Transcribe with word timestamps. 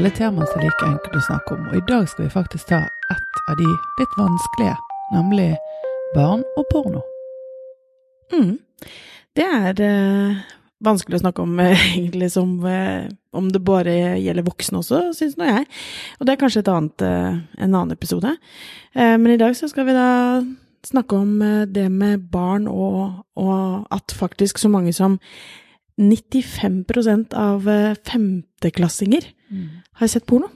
alle 0.00 0.10
temaer 0.16 0.48
som 0.48 0.62
er 0.62 0.64
like 0.64 0.86
enkelt 0.88 1.16
å 1.18 1.20
snakke 1.26 1.52
om, 1.52 1.64
og 1.68 1.74
i 1.76 1.82
dag 1.84 2.06
skal 2.08 2.24
vi 2.24 2.32
faktisk 2.32 2.70
ta 2.70 2.78
ett 3.12 3.40
av 3.52 3.58
de 3.58 3.66
litt 3.98 4.14
vanskelige, 4.16 4.76
nemlig 5.12 5.48
barn 6.14 6.40
og 6.56 6.64
porno. 6.70 7.02
Mm. 8.32 8.54
Det 9.36 9.44
er 9.44 9.82
eh, 9.84 10.40
vanskelig 10.88 11.18
å 11.18 11.22
snakke 11.26 11.44
om 11.44 11.60
eh, 11.60 11.84
egentlig 11.98 12.30
som 12.32 12.56
eh, 12.64 13.12
om 13.36 13.52
det 13.52 13.60
bare 13.60 13.98
gjelder 14.22 14.48
voksne 14.48 14.80
også, 14.80 15.02
syns 15.18 15.36
nå 15.36 15.50
jeg. 15.50 15.68
Og 16.16 16.24
det 16.24 16.32
er 16.32 16.42
kanskje 16.46 16.64
et 16.64 16.72
annet, 16.72 17.04
eh, 17.04 17.44
en 17.60 17.68
annen 17.68 17.92
episode. 17.92 18.32
Eh, 18.96 19.16
men 19.20 19.34
i 19.34 19.40
dag 19.42 19.52
så 19.58 19.68
skal 19.68 19.90
vi 19.90 20.00
da 20.00 20.10
snakke 20.88 21.20
om 21.26 21.36
det 21.68 21.90
med 21.92 22.24
barn, 22.32 22.64
og, 22.72 23.20
og 23.36 23.84
at 23.92 24.16
faktisk 24.16 24.64
så 24.64 24.72
mange 24.72 24.96
som 24.96 25.20
95% 26.00 27.34
av 27.36 27.68
femteklassinger 28.08 28.46
femteklassinger 28.60 29.24
har 29.92 30.06
sett 30.06 30.26
porno. 30.26 30.48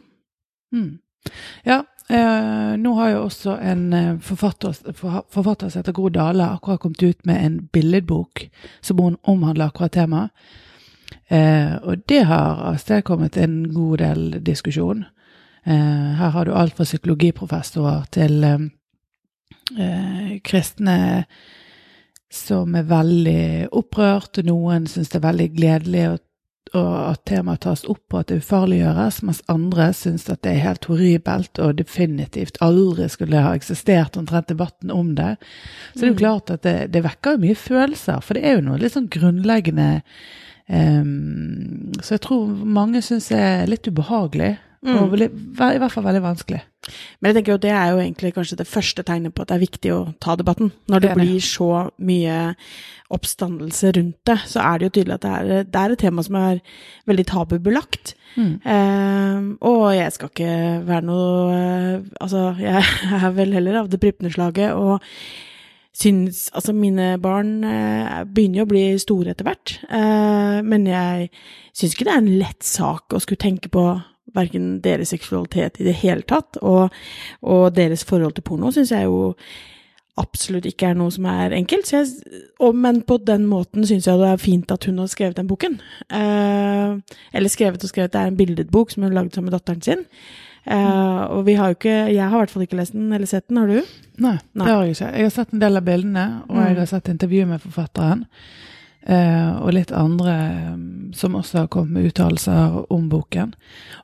Mm. 0.72 0.98
Ja, 1.62 1.84
eh, 2.08 2.76
nå 2.76 2.94
har 2.94 3.08
jo 3.08 3.24
også 3.24 3.58
en 3.62 3.92
eh, 3.92 4.18
forfatter, 4.18 4.74
forfatter 5.30 5.68
som 5.68 5.80
heter 5.80 5.92
Gro 5.92 6.08
Dale 6.08 6.44
akkurat 6.44 6.80
kommet 6.80 7.02
ut 7.02 7.24
med 7.24 7.44
en 7.44 7.68
billedbok 7.72 8.50
som 8.80 8.98
hun 8.98 9.16
omhandler 9.22 9.66
akkurat 9.66 9.92
temaet. 9.92 10.30
Eh, 11.28 11.74
og 11.82 12.04
det 12.08 12.24
har 12.24 12.60
avstedkommet 12.72 13.36
en 13.36 13.72
god 13.74 13.98
del 13.98 14.44
diskusjon. 14.44 15.04
Eh, 15.66 16.14
her 16.18 16.30
har 16.30 16.44
du 16.44 16.52
alt 16.52 16.76
fra 16.76 16.84
psykologiprofessorer 16.84 18.04
til 18.12 18.44
eh, 18.44 18.66
eh, 19.78 20.40
kristne 20.44 21.24
som 22.34 22.74
er 22.74 22.86
veldig 22.90 23.72
opprørt, 23.72 24.40
og 24.40 24.48
noen 24.48 24.88
syns 24.90 25.12
det 25.12 25.20
er 25.20 25.28
veldig 25.30 25.50
gledelig 25.56 26.06
å 26.12 26.14
og 26.74 26.94
at 27.12 27.20
temaet 27.28 27.62
tas 27.62 27.84
opp 27.86 28.14
og 28.14 28.20
at 28.20 28.30
det 28.32 28.40
ufarliggjøres, 28.42 29.20
mens 29.26 29.42
andre 29.52 29.90
syns 29.94 30.24
at 30.32 30.40
det 30.42 30.56
er 30.56 30.64
helt 30.64 30.88
horribelt 30.90 31.60
og 31.62 31.76
definitivt 31.78 32.58
aldri 32.64 33.06
skulle 33.12 33.42
ha 33.44 33.52
eksistert 33.54 34.18
omtrent 34.18 34.50
debatten 34.50 34.90
om 34.90 35.12
det. 35.14 35.36
Så 35.92 36.00
det 36.00 36.08
er 36.08 36.12
jo 36.12 36.22
klart 36.22 36.50
at 36.50 36.64
det, 36.66 36.76
det 36.94 37.04
vekker 37.04 37.38
mye 37.42 37.58
følelser, 37.58 38.18
for 38.24 38.34
det 38.34 38.42
er 38.48 38.58
jo 38.58 38.66
noe 38.66 38.80
litt 38.82 38.96
sånn 38.96 39.12
grunnleggende 39.12 39.92
Um, 40.64 41.92
Så 42.00 42.14
jeg 42.14 42.22
tror 42.24 42.46
mange 42.64 43.02
syns 43.04 43.26
er 43.36 43.66
litt 43.68 43.84
ubehagelig, 43.84 44.54
og 44.84 45.12
veldig, 45.14 45.28
i 45.32 45.78
hvert 45.80 45.92
fall 45.92 46.04
veldig 46.04 46.22
vanskelig. 46.24 46.60
Men 47.20 47.30
jeg 47.30 47.38
tenker 47.38 47.54
jo 47.54 47.62
det 47.62 47.70
er 47.72 47.92
jo 47.92 48.00
egentlig 48.02 48.34
kanskje 48.36 48.58
det 48.60 48.68
første 48.68 49.04
tegnet 49.06 49.32
på 49.34 49.44
at 49.44 49.48
det 49.48 49.56
er 49.56 49.62
viktig 49.62 49.92
å 49.94 50.00
ta 50.20 50.34
debatten. 50.36 50.72
Når 50.92 51.04
det 51.04 51.14
blir 51.16 51.38
så 51.44 51.68
mye 52.04 52.40
oppstandelse 53.14 53.94
rundt 53.96 54.18
det, 54.28 54.36
så 54.50 54.60
er 54.64 54.78
det 54.78 54.88
jo 54.88 54.94
tydelig 54.98 55.16
at 55.16 55.24
det 55.24 55.32
er, 55.32 55.64
det 55.70 55.80
er 55.80 55.94
et 55.94 56.04
tema 56.04 56.24
som 56.26 56.36
er 56.40 56.60
veldig 57.08 57.26
tabubelagt. 57.30 58.14
Eh, 58.66 59.48
og 59.62 59.82
jeg 59.94 60.12
skal 60.12 60.30
ikke 60.32 60.54
være 60.88 61.06
noe 61.06 61.34
eh, 61.54 62.06
Altså, 62.18 62.48
jeg 62.58 62.80
er 63.20 63.28
vel 63.36 63.54
heller 63.54 63.76
av 63.84 63.90
det 63.92 64.00
prippende 64.02 64.32
slaget 64.34 64.74
og 64.74 64.98
syns 65.94 66.48
Altså, 66.50 66.74
mine 66.74 67.12
barn 67.22 67.60
eh, 67.62 68.24
begynner 68.26 68.62
jo 68.62 68.66
å 68.66 68.72
bli 68.72 68.82
store 68.98 69.34
etter 69.34 69.46
hvert, 69.46 69.76
eh, 69.86 70.58
men 70.66 70.88
jeg 70.90 71.30
syns 71.70 71.94
ikke 71.94 72.08
det 72.08 72.16
er 72.16 72.24
en 72.24 72.34
lett 72.42 72.66
sak 72.66 73.14
å 73.14 73.22
skulle 73.22 73.44
tenke 73.44 73.70
på 73.72 73.86
verken 74.34 74.80
deres 74.84 75.12
seksualitet 75.12 75.80
i 75.80 75.86
det 75.88 75.98
hele 76.00 76.24
tatt, 76.26 76.58
og, 76.62 76.94
og 77.42 77.68
deres 77.76 78.04
forhold 78.08 78.36
til 78.36 78.46
porno 78.46 78.72
syns 78.74 78.92
jeg 78.94 79.08
jo 79.08 79.34
absolutt 80.20 80.66
ikke 80.68 80.92
er 80.92 80.98
noe 80.98 81.10
som 81.10 81.26
er 81.26 81.54
enkelt. 81.56 81.88
Så 81.88 81.98
jeg, 81.98 82.40
og, 82.62 82.76
men 82.78 83.02
på 83.06 83.18
den 83.26 83.48
måten 83.50 83.86
syns 83.86 84.06
jeg 84.06 84.20
det 84.20 84.30
er 84.30 84.42
fint 84.42 84.70
at 84.70 84.86
hun 84.86 85.00
har 85.02 85.10
skrevet 85.10 85.38
den 85.40 85.50
boken. 85.50 85.80
Eh, 86.06 87.16
eller 87.34 87.52
skrevet 87.52 87.82
og 87.82 87.90
skrevet, 87.90 88.12
det 88.14 88.20
er 88.20 88.30
en 88.30 88.38
billedbok 88.38 88.94
som 88.94 89.06
hun 89.06 89.14
lagde 89.16 89.34
sammen 89.34 89.50
med 89.50 89.58
datteren 89.58 89.82
sin. 89.82 90.04
Eh, 90.64 91.22
og 91.34 91.42
vi 91.44 91.58
har 91.58 91.68
jo 91.68 91.76
ikke 91.76 91.96
Jeg 92.08 92.24
har 92.24 92.38
i 92.38 92.40
hvert 92.40 92.52
fall 92.54 92.62
ikke 92.64 92.78
lest 92.78 92.94
den 92.94 93.12
eller 93.12 93.28
sett 93.28 93.48
den, 93.50 93.58
har 93.60 93.68
du? 93.68 93.96
Nei, 94.16 94.38
Nei. 94.54 94.64
det 94.64 94.70
har 94.70 94.84
jeg 94.84 94.94
ikke. 94.94 95.10
Jeg 95.10 95.26
har 95.26 95.34
sett 95.34 95.52
en 95.52 95.64
del 95.64 95.80
av 95.80 95.88
bildene, 95.88 96.28
og 96.48 96.62
jeg 96.62 96.78
har 96.78 96.88
sett 96.94 97.10
intervju 97.12 97.48
med 97.50 97.64
forfatteren. 97.66 98.24
Eh, 99.06 99.56
og 99.60 99.72
litt 99.76 99.92
andre 99.94 100.34
eh, 100.34 100.74
som 101.14 101.36
også 101.38 101.58
har 101.58 101.70
kommet 101.72 101.92
med 101.96 102.10
uttalelser 102.10 102.92
om 102.92 103.08
boken. 103.12 103.54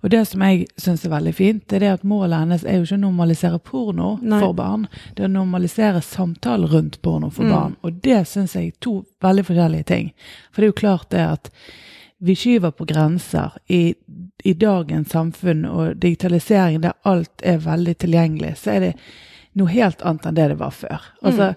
Og 0.01 0.13
det 0.15 0.23
som 0.31 0.45
jeg 0.47 0.67
syns 0.81 1.05
er 1.05 1.15
veldig 1.15 1.35
fint, 1.35 1.65
det 1.69 1.81
er 1.81 1.85
det 1.87 1.93
at 1.99 2.07
målet 2.07 2.45
hennes 2.45 2.65
er 2.65 2.79
jo 2.79 2.89
ikke 2.89 3.01
å 3.01 3.05
normalisere 3.05 3.61
porno 3.65 4.11
Nei. 4.23 4.41
for 4.41 4.57
barn, 4.57 4.89
det 5.17 5.25
er 5.25 5.31
å 5.31 5.37
normalisere 5.39 6.03
samtale 6.05 6.71
rundt 6.71 7.01
porno 7.03 7.31
for 7.35 7.51
barn. 7.51 7.77
Og 7.83 8.01
det 8.05 8.23
syns 8.31 8.57
jeg 8.59 8.73
er 8.73 8.83
to 8.85 9.01
veldig 9.25 9.47
forskjellige 9.51 9.91
ting. 9.91 10.13
For 10.51 10.63
det 10.63 10.69
er 10.69 10.75
jo 10.75 10.83
klart 10.85 11.11
det 11.15 11.25
at 11.27 11.55
vi 12.23 12.37
skyver 12.37 12.71
på 12.77 12.85
grenser 12.85 13.55
i, 13.73 13.95
i 14.45 14.53
dagens 14.53 15.11
samfunn 15.11 15.65
og 15.65 15.97
digitalisering 16.03 16.83
der 16.85 16.99
alt 17.09 17.41
er 17.41 17.63
veldig 17.65 17.95
tilgjengelig, 18.03 18.59
så 18.61 18.75
er 18.75 18.85
det 18.85 18.91
noe 19.57 19.73
helt 19.73 20.03
annet 20.07 20.29
enn 20.29 20.37
det 20.37 20.49
det 20.53 20.59
var 20.61 20.75
før. 20.77 21.07
Altså, 21.25 21.55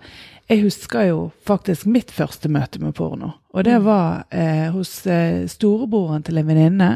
jeg 0.53 0.63
husker 0.67 1.07
jo 1.07 1.19
faktisk 1.45 1.87
mitt 1.89 2.11
første 2.13 2.49
møte 2.51 2.81
med 2.81 2.93
porno, 2.97 3.31
og 3.53 3.65
det 3.65 3.79
var 3.85 4.25
eh, 4.29 4.69
hos 4.73 4.91
eh, 5.09 5.45
storebroren 5.49 6.23
til 6.25 6.37
en 6.37 6.49
venninne 6.49 6.89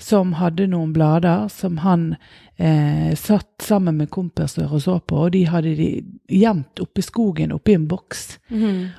som 0.00 0.32
hadde 0.40 0.66
noen 0.72 0.92
blader 0.92 1.46
som 1.52 1.78
han 1.84 2.14
eh, 2.56 3.12
satt 3.18 3.62
sammen 3.62 3.98
med 4.00 4.10
kompiser 4.12 4.70
og 4.70 4.82
så 4.82 4.96
på, 5.00 5.26
og 5.26 5.34
de 5.36 5.44
hadde 5.48 5.74
de 5.78 5.90
gjemt 6.32 6.80
oppe 6.82 7.00
i 7.00 7.06
skogen, 7.06 7.54
oppi 7.54 7.76
en 7.76 7.86
boks. 7.88 8.24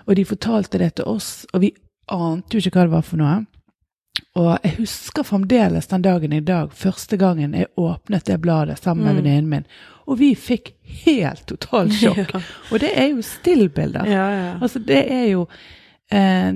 Og 0.06 0.16
de 0.16 0.26
fortalte 0.30 0.82
det 0.82 0.96
til 1.00 1.10
oss, 1.12 1.46
og 1.54 1.66
vi 1.66 1.74
ante 2.14 2.56
jo 2.56 2.64
ikke 2.64 2.80
hva 2.80 2.88
det 2.88 2.96
var 2.96 3.06
for 3.06 3.22
noe. 3.22 3.36
Og 4.36 4.50
jeg 4.64 4.76
husker 4.82 5.24
fremdeles 5.24 5.88
den 5.92 6.04
dagen 6.04 6.34
i 6.36 6.42
dag, 6.44 6.74
første 6.76 7.18
gangen 7.20 7.56
jeg 7.56 7.72
åpnet 7.80 8.26
det 8.28 8.40
bladet 8.44 8.80
sammen 8.82 9.08
med 9.08 9.22
venninnen 9.22 9.52
min, 9.52 9.68
og 10.06 10.20
vi 10.20 10.34
fikk 10.38 10.74
helt 11.06 11.46
totalt 11.50 11.96
sjokk. 12.00 12.36
Og 12.72 12.82
det 12.84 12.92
er 13.00 13.14
jo 13.14 13.24
stillbilder. 13.26 14.10
Ja, 14.12 14.26
ja. 14.34 14.50
Altså, 14.60 14.82
det 14.84 15.02
er 15.12 15.24
jo 15.32 15.48
eh, 16.12 16.52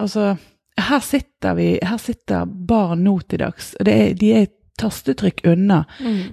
Altså, 0.00 0.32
her 0.80 1.04
sitter 1.04 1.54
vi 1.54 1.68
Her 1.82 2.00
sitter 2.00 2.48
barn 2.48 3.04
nå 3.04 3.18
til 3.28 3.44
dags, 3.44 3.74
og 3.78 3.86
det 3.86 3.94
er, 4.00 4.16
de 4.18 4.32
er 4.32 4.48
et 4.48 4.56
tastetrykk 4.80 5.42
unna. 5.44 5.82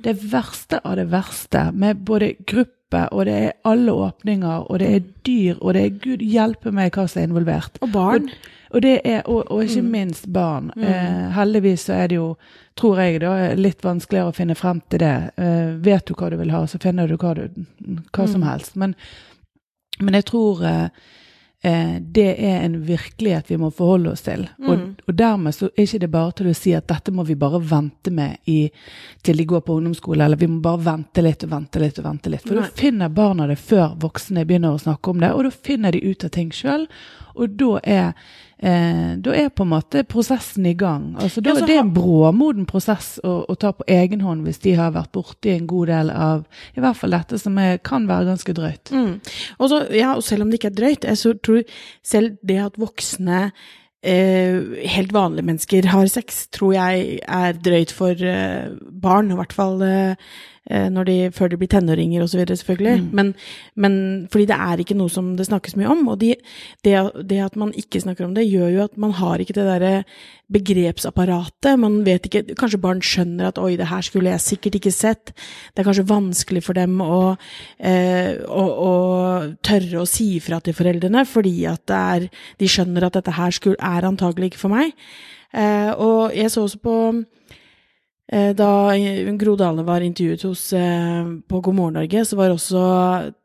Det 0.03 0.13
verste 0.31 0.79
av 0.87 0.95
det 0.95 1.09
verste, 1.11 1.65
med 1.75 1.99
både 2.07 2.31
gruppe, 2.47 3.01
og 3.11 3.25
det 3.27 3.33
er 3.43 3.57
alle 3.67 3.91
åpninger, 3.91 4.69
og 4.71 4.79
det 4.79 4.87
er 4.87 5.09
dyr, 5.27 5.57
og 5.59 5.75
det 5.75 5.81
er 5.83 5.97
gud 6.05 6.23
hjelpe 6.23 6.71
meg 6.71 6.95
hva 6.95 7.03
som 7.11 7.21
er 7.21 7.27
involvert. 7.27 7.81
Og 7.83 7.91
barn. 7.91 8.29
Og, 8.31 8.53
og, 8.69 8.81
det 8.81 8.95
er, 9.03 9.21
og, 9.25 9.51
og 9.51 9.63
ikke 9.63 9.83
minst 9.85 10.27
barn. 10.33 10.71
Eh, 10.77 11.29
heldigvis 11.35 11.87
så 11.87 11.93
er 11.93 12.11
det 12.11 12.19
jo, 12.19 12.27
tror 12.79 13.01
jeg, 13.01 13.21
da, 13.23 13.33
litt 13.57 13.85
vanskeligere 13.85 14.31
å 14.31 14.35
finne 14.35 14.57
frem 14.57 14.81
til 14.91 15.03
det. 15.03 15.15
Eh, 15.37 15.69
vet 15.85 16.07
du 16.07 16.15
hva 16.17 16.31
du 16.33 16.37
vil 16.41 16.53
ha, 16.55 16.65
så 16.67 16.79
finner 16.83 17.07
du 17.07 17.17
hva, 17.17 17.33
du, 17.37 17.63
hva 18.15 18.27
som 18.29 18.45
helst. 18.47 18.75
Men, 18.79 18.95
men 19.99 20.19
jeg 20.19 20.27
tror 20.31 20.63
eh, 20.67 20.87
eh, 21.63 21.95
det 22.01 22.29
er 22.35 22.61
en 22.65 22.81
virkelighet 22.87 23.51
vi 23.51 23.59
må 23.61 23.71
forholde 23.75 24.15
oss 24.15 24.25
til. 24.27 24.47
Og, 24.67 24.86
og 25.07 25.15
dermed 25.15 25.55
så 25.55 25.69
er 25.69 25.85
ikke 25.85 25.99
det 26.03 26.09
bare 26.11 26.31
til 26.35 26.49
å 26.51 26.55
si 26.57 26.73
at 26.75 26.87
dette 26.91 27.13
må 27.15 27.23
vi 27.27 27.35
bare 27.39 27.61
vente 27.63 28.11
med 28.11 28.37
i, 28.51 28.69
til 29.23 29.37
de 29.39 29.45
går 29.47 29.61
på 29.63 29.77
ungdomsskole, 29.79 30.25
eller 30.25 30.37
vi 30.41 30.49
må 30.51 30.59
bare 30.65 30.83
vente 30.83 31.23
litt 31.23 31.45
og 31.47 31.53
vente 31.53 31.79
litt 31.79 32.01
og 32.01 32.09
vente 32.09 32.33
litt. 32.33 32.43
For 32.47 32.59
da 32.59 32.67
finner 32.75 33.09
barna 33.15 33.47
det 33.47 33.55
før 33.61 33.95
voksne 34.03 34.43
begynner 34.45 34.75
å 34.75 34.81
snakke 34.83 35.13
om 35.13 35.23
det, 35.23 35.31
og 35.31 35.47
da 35.47 35.53
finner 35.69 35.95
de 35.95 36.03
ut 36.09 36.27
av 36.27 36.33
ting 36.35 36.51
sjøl. 36.51 36.87
Og 37.37 37.51
da 37.53 37.79
er, 37.85 38.13
eh, 38.59 39.15
da 39.21 39.31
er 39.37 39.49
på 39.53 39.61
en 39.63 39.69
måte 39.75 40.01
prosessen 40.09 40.65
i 40.65 40.73
gang. 40.73 41.11
Altså, 41.21 41.39
da 41.45 41.51
Ja, 41.53 41.55
er 41.61 41.67
det 41.67 41.75
ha- 41.77 41.83
en 41.83 41.93
bråmoden 41.93 42.65
prosess 42.65 43.19
å, 43.23 43.45
å 43.47 43.55
ta 43.61 43.71
på 43.77 43.85
egen 43.87 44.21
hånd 44.25 44.43
hvis 44.43 44.59
de 44.63 44.73
har 44.73 44.91
vært 44.91 45.11
borti 45.13 45.53
en 45.55 45.67
god 45.67 45.87
del 45.87 46.09
av 46.09 46.45
i 46.75 46.81
hvert 46.81 46.97
fall 46.97 47.11
dette 47.13 47.37
som 47.39 47.55
er, 47.61 47.77
kan 47.77 48.07
være 48.09 48.25
ganske 48.33 48.53
drøyt. 48.57 48.89
Mm. 48.91 49.21
Og, 49.59 49.69
så, 49.69 49.83
ja, 49.93 50.15
og 50.17 50.23
selv 50.25 50.41
om 50.41 50.49
det 50.49 50.59
ikke 50.59 50.71
er 50.73 50.79
drøyt, 50.81 51.05
jeg 51.05 51.21
så 51.21 51.35
tror 51.39 51.63
selv 52.03 52.37
det 52.43 52.57
at 52.65 52.73
voksne 52.81 53.51
eh, 54.05 54.85
helt 54.89 55.13
vanlige 55.15 55.45
mennesker 55.47 55.87
har 55.91 56.09
sex, 56.11 56.45
tror 56.53 56.73
jeg 56.75 57.19
er 57.23 57.57
drøyt 57.63 57.93
for 57.95 58.13
eh, 58.13 58.75
barn, 59.01 59.31
i 59.31 59.39
hvert 59.39 59.55
fall 59.55 59.81
eh, 59.85 60.15
når 60.67 61.07
de, 61.07 61.17
før 61.31 61.51
de 61.51 61.59
blir 61.59 61.69
tenåringer 61.71 62.23
osv., 62.23 62.41
selvfølgelig. 62.49 63.03
Men, 63.15 63.33
men 63.75 63.93
fordi 64.31 64.47
det 64.49 64.57
er 64.57 64.81
ikke 64.83 64.97
noe 64.99 65.11
som 65.11 65.29
det 65.37 65.47
snakkes 65.47 65.77
mye 65.79 65.91
om. 65.93 66.01
Og 66.11 66.19
de, 66.19 66.33
det, 66.83 66.95
det 67.29 67.39
at 67.45 67.55
man 67.59 67.71
ikke 67.77 68.01
snakker 68.03 68.27
om 68.27 68.33
det, 68.35 68.47
gjør 68.49 68.73
jo 68.73 68.81
at 68.87 68.97
man 68.99 69.15
har 69.15 69.39
ikke 69.43 69.55
det 69.55 69.67
derre 69.67 69.93
begrepsapparatet. 70.53 71.79
Man 71.79 72.01
vet 72.07 72.27
ikke 72.27 72.55
Kanskje 72.57 72.79
barn 72.81 73.01
skjønner 73.03 73.49
at 73.49 73.59
'oi, 73.59 73.75
det 73.79 73.89
her 73.89 74.03
skulle 74.05 74.31
jeg 74.31 74.43
sikkert 74.43 74.79
ikke 74.79 74.95
sett'. 74.95 75.33
Det 75.75 75.81
er 75.81 75.87
kanskje 75.87 76.07
vanskelig 76.07 76.63
for 76.63 76.73
dem 76.73 76.99
å, 77.03 77.37
eh, 77.79 78.35
å, 78.47 78.63
å 78.89 78.93
tørre 79.63 80.03
å 80.03 80.07
si 80.07 80.37
ifra 80.37 80.59
til 80.63 80.73
foreldrene, 80.77 81.25
fordi 81.25 81.65
at 81.65 81.83
det 81.87 81.95
er, 81.95 82.29
de 82.59 82.67
skjønner 82.67 83.07
at 83.07 83.19
dette 83.19 83.35
her 83.35 83.51
skulle, 83.51 83.79
er 83.79 84.07
antagelig 84.07 84.53
ikke 84.53 84.63
for 84.65 84.75
meg. 84.75 84.95
Eh, 85.53 85.91
og 85.95 86.35
jeg 86.35 86.51
så 86.51 86.63
også 86.63 86.79
på 86.83 86.95
Eh, 87.11 87.46
da 88.27 88.91
Gro 89.39 89.53
Dale 89.55 89.83
var 89.87 90.01
intervjuet 90.03 90.41
hos 90.43 90.73
eh, 90.75 91.29
på 91.47 91.61
God 91.63 91.75
morgen 91.77 91.93
Norge, 91.95 92.25
så 92.27 92.35
var 92.35 92.49
også 92.51 92.81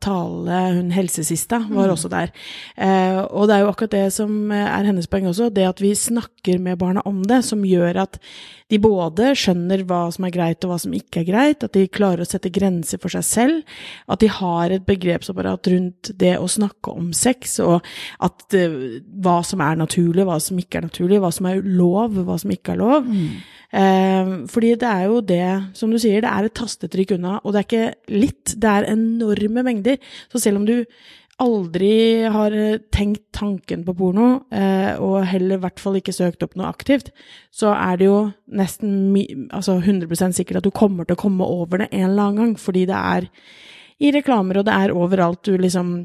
Tale, 0.03 0.57
hun 0.75 0.89
helsesista, 0.91 1.59
var 1.69 1.87
Mm. 1.87 1.93
også 1.93 2.09
der. 2.11 2.31
Eh, 2.75 3.21
og 3.31 3.47
det 3.47 3.55
er 3.55 3.61
jo 3.63 3.69
akkurat 3.71 3.91
det 3.95 4.13
som 4.13 4.51
er 4.51 4.83
hennes 4.83 5.07
poeng 5.07 5.25
også, 5.29 5.47
det 5.53 5.63
at 5.69 5.79
vi 5.79 5.93
snakker 5.95 6.59
med 6.59 6.77
barna 6.79 7.01
om 7.05 7.23
det, 7.23 7.43
som 7.45 7.63
gjør 7.63 7.95
at 8.01 8.19
de 8.69 8.77
både 8.79 9.31
skjønner 9.37 9.83
hva 9.85 10.11
som 10.11 10.25
er 10.25 10.31
greit 10.31 10.63
og 10.65 10.71
hva 10.73 10.79
som 10.81 10.91
ikke 10.91 11.21
er 11.21 11.27
greit, 11.31 11.63
at 11.63 11.71
de 11.73 11.87
klarer 11.87 12.21
å 12.23 12.27
sette 12.27 12.51
grenser 12.51 12.99
for 12.99 13.07
seg 13.13 13.23
selv, 13.23 13.63
at 14.09 14.19
de 14.19 14.27
har 14.27 14.69
et 14.71 14.85
begrepsapparat 14.85 15.67
rundt 15.71 16.11
det 16.17 16.35
å 16.39 16.47
snakke 16.49 16.91
om 16.91 17.13
sex, 17.13 17.59
og 17.63 17.83
at 18.19 18.53
eh, 18.53 18.99
hva 19.21 19.39
som 19.45 19.61
er 19.61 19.75
naturlig, 19.79 20.25
hva 20.27 20.39
som 20.41 20.57
ikke 20.59 20.81
er 20.81 20.89
naturlig, 20.89 21.19
hva 21.23 21.31
som 21.31 21.45
er 21.45 21.61
lov, 21.63 22.19
hva 22.25 22.35
som 22.41 22.51
ikke 22.51 22.73
er 22.75 22.81
lov. 22.83 23.07
Eh, 23.07 23.62
fordi 23.73 24.75
det 24.77 24.85
er 24.85 25.07
jo 25.09 25.17
det, 25.25 25.45
som 25.73 25.89
du 25.89 25.97
sier, 25.97 26.21
det 26.21 26.29
er 26.29 26.45
et 26.45 26.53
tastetrykk 26.53 27.15
unna, 27.15 27.39
og 27.41 27.55
det 27.55 27.61
er 27.61 27.67
ikke 27.67 28.17
litt, 28.21 28.53
det 28.61 28.69
er 28.69 28.89
enorme 28.91 29.63
mengder. 29.65 29.97
Så 30.29 30.41
selv 30.43 30.61
om 30.61 30.67
du 30.67 30.75
aldri 31.41 32.25
har 32.29 32.53
eh, 32.53 32.79
tenkt 32.93 33.23
tanken 33.35 33.83
på 33.85 33.95
porno, 33.97 34.27
eh, 34.53 34.93
og 35.01 35.23
heller 35.27 35.57
i 35.57 35.63
hvert 35.63 35.81
fall 35.81 35.97
ikke 35.99 36.15
søkt 36.15 36.43
opp 36.45 36.55
noe 36.59 36.69
aktivt, 36.69 37.11
så 37.53 37.73
er 37.73 37.99
det 37.99 38.09
jo 38.09 38.19
nesten 38.53 39.15
altså 39.49 39.79
100 39.79 40.37
sikkert 40.37 40.61
at 40.61 40.67
du 40.67 40.73
kommer 40.75 41.07
til 41.07 41.17
å 41.17 41.23
komme 41.23 41.47
over 41.47 41.83
det 41.83 41.89
en 41.91 42.11
eller 42.11 42.27
annen 42.29 42.41
gang, 42.41 42.57
fordi 42.59 42.85
det 42.89 42.99
er 42.99 43.29
i 44.03 44.11
reklamer, 44.13 44.59
og 44.59 44.67
det 44.67 44.75
er 44.75 44.95
overalt 44.95 45.43
du 45.47 45.57
liksom 45.57 45.95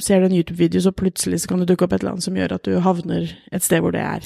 ser 0.00 0.20
du 0.20 0.26
en 0.26 0.34
YouTube-video, 0.34 0.80
så 0.80 0.92
plutselig 0.92 1.40
så 1.42 1.48
kan 1.48 1.58
det 1.62 1.68
dukke 1.68 1.84
opp 1.84 1.92
et 1.92 2.00
eller 2.02 2.12
annet 2.16 2.24
som 2.24 2.36
gjør 2.36 2.52
at 2.54 2.62
du 2.64 2.78
havner 2.80 3.30
et 3.52 3.62
sted 3.64 3.80
hvor 3.84 3.92
det 3.92 4.00
er. 4.00 4.20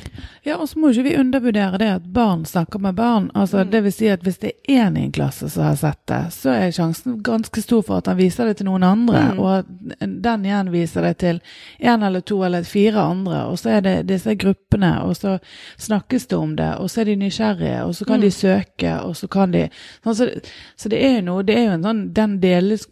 Ja, 0.44 0.56
og 0.56 0.68
så 0.68 0.78
må 0.78 0.90
ikke 0.92 1.04
vi 1.08 1.16
undervurdere 1.18 1.78
det 1.78 1.88
at 1.96 2.06
barn 2.12 2.44
snakker 2.44 2.78
med 2.82 2.94
barn. 2.98 3.30
Altså, 3.34 3.64
Det 3.64 3.82
vil 3.84 3.92
si 3.92 4.06
at 4.08 4.22
hvis 4.22 4.38
det 4.38 4.52
er 4.68 4.86
én 4.88 4.98
i 4.98 5.04
en 5.04 5.12
klasse 5.12 5.48
som 5.50 5.62
har 5.64 5.76
sett 5.76 6.00
det, 6.08 6.20
så 6.32 6.50
er 6.50 6.70
sjansen 6.70 7.20
ganske 7.22 7.62
stor 7.62 7.82
for 7.82 7.96
at 8.02 8.06
han 8.06 8.16
viser 8.18 8.46
det 8.46 8.56
til 8.58 8.66
noen 8.66 8.82
andre, 8.82 9.22
Mm. 9.32 9.38
og 9.38 9.58
at 9.58 9.66
den 10.22 10.44
igjen 10.44 10.70
viser 10.72 11.02
det 11.02 11.16
til 11.18 11.40
én 11.80 12.04
eller 12.06 12.20
to 12.20 12.42
eller 12.44 12.62
fire 12.62 13.00
andre, 13.00 13.44
og 13.46 13.58
så 13.58 13.70
er 13.76 13.80
det 13.80 14.06
disse 14.08 14.34
gruppene, 14.34 15.02
og 15.04 15.16
så 15.16 15.38
snakkes 15.78 16.26
det 16.26 16.36
om 16.38 16.56
det, 16.56 16.74
og 16.78 16.90
så 16.90 17.00
er 17.00 17.04
de 17.04 17.16
nysgjerrige, 17.16 17.82
og 17.84 17.94
så 17.94 18.04
kan 18.04 18.20
de 18.20 18.30
søke, 18.30 18.92
og 19.04 19.16
så 19.16 19.28
kan 19.28 19.50
de 19.52 19.68
sånn, 20.04 20.14
så, 20.14 20.28
så 20.76 20.88
det 20.88 21.02
er 21.04 21.14
jo 21.16 21.22
noe, 21.26 21.42
det 21.42 21.56
er 21.56 21.64
jo 21.66 21.72
en 21.78 21.82
sånn 21.82 22.02
den 22.12 22.38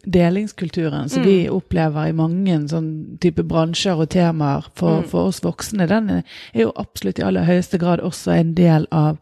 delingskulturen 0.05 1.09
som 1.09 1.23
vi 1.23 1.49
opplever 1.49 2.07
i 2.07 2.13
mange 2.13 2.41
sånn 2.71 2.91
type 3.23 3.43
bransjer 3.47 3.99
og 4.01 4.09
temaer 4.13 4.67
for, 4.79 5.03
for 5.11 5.31
oss 5.31 5.43
voksne, 5.43 5.89
den 5.91 6.09
er 6.19 6.21
er 6.53 6.65
jo 6.65 6.73
absolutt 6.79 7.19
i 7.19 7.25
aller 7.25 7.47
høyeste 7.47 7.79
grad 7.81 8.03
også 8.05 8.35
en 8.35 8.53
del 8.57 8.87
av 8.95 9.17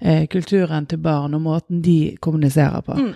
eh, 0.00 0.26
kulturen 0.30 0.86
til 0.90 1.00
barn 1.02 1.34
og 1.36 1.44
måten 1.44 1.82
de 1.84 2.16
kommuniserer 2.20 2.84
på. 2.86 2.98
Mm. 2.98 3.12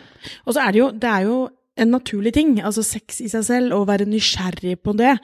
Og 0.47 0.57
så 0.57 0.65
er 0.65 0.73
det 0.73 0.83
jo, 0.83 0.91
det 0.91 1.13
er 1.13 1.29
jo 1.29 1.39
en 1.77 1.93
naturlig 1.93 2.33
ting, 2.33 2.57
altså 2.65 2.85
sex 2.87 3.21
i 3.21 3.29
seg 3.29 3.45
selv, 3.45 3.77
å 3.77 3.87
være 3.89 4.09
nysgjerrig 4.09 4.79
på 4.81 4.95
det. 4.97 5.17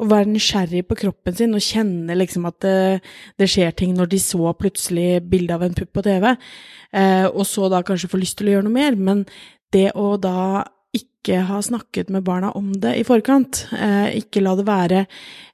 Å 0.00 0.08
være 0.08 0.30
nysgjerrig 0.32 0.86
på 0.88 0.96
kroppen 1.02 1.36
sin 1.36 1.52
og 1.54 1.62
kjenne 1.62 2.16
liksom 2.16 2.46
at 2.48 2.58
det, 2.64 3.02
det 3.38 3.50
skjer 3.50 3.74
ting 3.76 3.92
når 3.94 4.14
de 4.14 4.20
så 4.22 4.54
plutselig 4.56 5.20
bilde 5.30 5.54
av 5.54 5.66
en 5.66 5.76
pupp 5.76 5.92
på 5.98 6.06
TV, 6.06 6.30
eh, 6.96 7.26
og 7.28 7.44
så 7.46 7.68
da 7.70 7.82
kanskje 7.86 8.10
få 8.10 8.22
lyst 8.22 8.40
til 8.40 8.48
å 8.48 8.56
gjøre 8.56 8.66
noe 8.68 8.78
mer. 8.78 8.96
Men 8.96 9.26
det 9.72 9.90
å 9.98 10.14
da 10.20 10.64
ikke 10.92 11.38
ha 11.48 11.60
snakket 11.62 12.10
med 12.12 12.24
barna 12.26 12.50
om 12.58 12.72
det 12.82 12.96
i 13.00 13.04
forkant, 13.06 13.62
eh, 13.72 14.18
ikke 14.18 14.42
la 14.42 14.52
det 14.58 14.66
være 14.66 14.98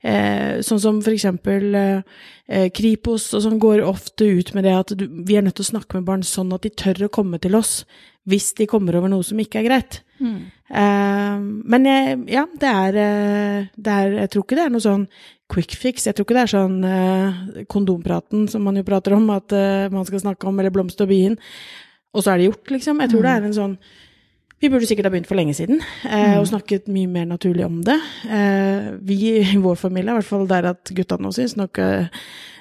eh, 0.02 0.58
sånn 0.66 0.80
som 0.82 0.98
for 1.04 1.14
eksempel 1.14 1.76
eh, 1.78 2.16
eh, 2.48 2.66
Kripos 2.74 3.28
og 3.36 3.44
sånn 3.44 3.60
går 3.62 3.84
ofte 3.86 4.26
ut 4.26 4.50
med 4.56 4.66
det 4.66 4.74
at 4.74 4.94
du, 4.98 5.04
vi 5.06 5.36
er 5.38 5.44
nødt 5.46 5.58
til 5.60 5.68
å 5.68 5.72
snakke 5.74 5.98
med 5.98 6.08
barn 6.08 6.24
sånn 6.26 6.50
at 6.56 6.66
de 6.66 6.72
tør 6.74 7.06
å 7.06 7.10
komme 7.20 7.38
til 7.42 7.54
oss 7.58 7.84
hvis 8.28 8.50
de 8.58 8.66
kommer 8.68 8.98
over 8.98 9.12
noe 9.12 9.24
som 9.24 9.38
ikke 9.40 9.60
er 9.60 9.68
greit. 9.68 10.00
Eh, 10.74 11.36
men 11.38 11.86
jeg, 11.86 12.18
ja, 12.34 12.42
det 12.58 12.72
er, 12.72 12.98
eh, 13.04 13.68
det 13.78 13.94
er 13.94 14.16
Jeg 14.24 14.32
tror 14.34 14.44
ikke 14.44 14.58
det 14.58 14.64
er 14.66 14.74
noe 14.74 14.84
sånn 14.84 15.06
quick 15.48 15.76
fix. 15.78 16.04
Jeg 16.04 16.16
tror 16.18 16.26
ikke 16.26 16.36
det 16.36 16.42
er 16.42 16.56
sånn 16.56 17.64
kondompraten 17.72 18.48
som 18.52 18.66
man 18.66 18.76
jo 18.76 18.84
prater 18.84 19.14
om, 19.16 19.30
at 19.32 19.54
man 19.88 20.04
skal 20.04 20.20
snakke 20.20 20.44
om, 20.50 20.58
eller 20.60 20.74
blomst 20.74 21.00
og 21.00 21.08
bien, 21.08 21.38
og 22.12 22.20
så 22.20 22.34
er 22.34 22.42
det 22.42 22.50
gjort, 22.50 22.74
liksom. 22.74 23.00
Jeg 23.00 23.14
tror 23.14 23.24
det 23.24 23.32
er 23.32 23.46
en 23.46 23.56
sånn 23.56 23.78
vi 24.58 24.70
burde 24.72 24.88
sikkert 24.90 25.06
ha 25.06 25.12
begynt 25.14 25.28
for 25.30 25.38
lenge 25.38 25.54
siden 25.54 25.80
eh, 26.08 26.36
og 26.38 26.48
snakket 26.50 26.88
mye 26.90 27.06
mer 27.10 27.28
naturlig 27.30 27.64
om 27.66 27.80
det. 27.86 27.98
Eh, 28.26 28.92
vi 29.06 29.18
i 29.38 29.56
vår 29.66 29.78
familie, 29.78 30.10
i 30.10 30.18
hvert 30.18 30.28
fall 30.28 30.48
der 30.50 30.72
at 30.72 30.94
gutta 30.94 31.18
nå 31.20 31.32
syns 31.34 31.56
nok 31.58 31.78
eh, 31.82 32.08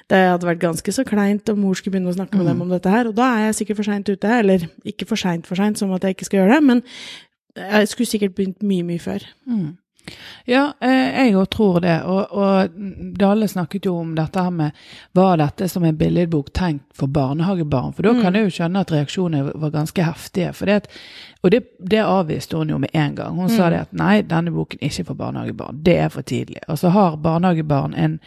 det 0.08 0.20
hadde 0.24 0.48
vært 0.48 0.62
ganske 0.62 0.92
så 0.94 1.04
kleint 1.04 1.50
om 1.52 1.58
mor 1.60 1.76
skulle 1.76 1.98
begynne 1.98 2.14
å 2.14 2.16
snakke 2.16 2.38
med 2.40 2.46
dem 2.48 2.62
om 2.64 2.70
dette 2.72 2.88
her. 2.88 3.10
Og 3.10 3.16
da 3.18 3.26
er 3.34 3.42
jeg 3.48 3.58
sikkert 3.58 3.80
for 3.82 3.88
seint 3.90 4.08
ute. 4.08 4.30
Eller 4.40 4.62
ikke 4.88 5.04
for 5.10 5.20
seint 5.20 5.44
for 5.44 5.60
seint, 5.60 5.76
som 5.76 5.92
at 5.92 6.06
jeg 6.06 6.16
ikke 6.16 6.28
skal 6.30 6.40
gjøre 6.40 6.54
det, 6.54 6.62
men 6.64 6.80
jeg 7.58 7.90
skulle 7.90 8.08
sikkert 8.08 8.38
begynt 8.38 8.64
mye, 8.64 8.86
mye 8.88 9.02
før. 9.02 9.26
Mm. 9.44 9.74
Ja, 10.48 10.72
eh, 10.80 11.24
jeg 11.26 11.36
òg 11.36 11.48
tror 11.52 11.80
det. 11.84 11.96
Og, 12.08 12.32
og 12.32 12.76
Dale 13.18 13.48
snakket 13.48 13.88
jo 13.88 13.96
om 14.00 14.14
dette 14.16 14.42
her 14.42 14.54
med 14.54 14.76
Var 15.12 15.40
dette 15.40 15.68
som 15.68 15.84
en 15.84 15.96
billedbok 15.96 16.52
tenkt 16.56 16.84
for 16.96 17.06
barnehagebarn? 17.06 17.92
For 17.96 18.06
da 18.06 18.14
kan 18.22 18.36
jeg 18.36 18.48
jo 18.48 18.54
skjønne 18.58 18.84
at 18.84 18.92
reaksjonene 18.94 19.54
var 19.54 19.74
ganske 19.74 20.04
heftige. 20.04 20.52
Det, 20.68 20.78
og 21.42 21.52
det, 21.54 21.62
det 21.78 22.04
avviste 22.04 22.56
hun 22.56 22.70
jo 22.74 22.78
med 22.78 22.90
en 22.92 23.18
gang. 23.18 23.36
Hun 23.36 23.52
sa 23.52 23.70
det 23.72 23.84
at 23.86 23.92
nei, 23.96 24.22
denne 24.26 24.54
boken 24.54 24.80
er 24.80 24.92
ikke 24.92 25.10
for 25.10 25.20
barnehagebarn. 25.20 25.82
Det 25.84 25.98
er 25.98 26.08
for 26.14 26.26
tidlig. 26.26 26.62
Og 26.68 26.78
så 26.80 26.92
har 26.94 27.20
barnehagebarn 27.22 27.94
en 27.94 28.18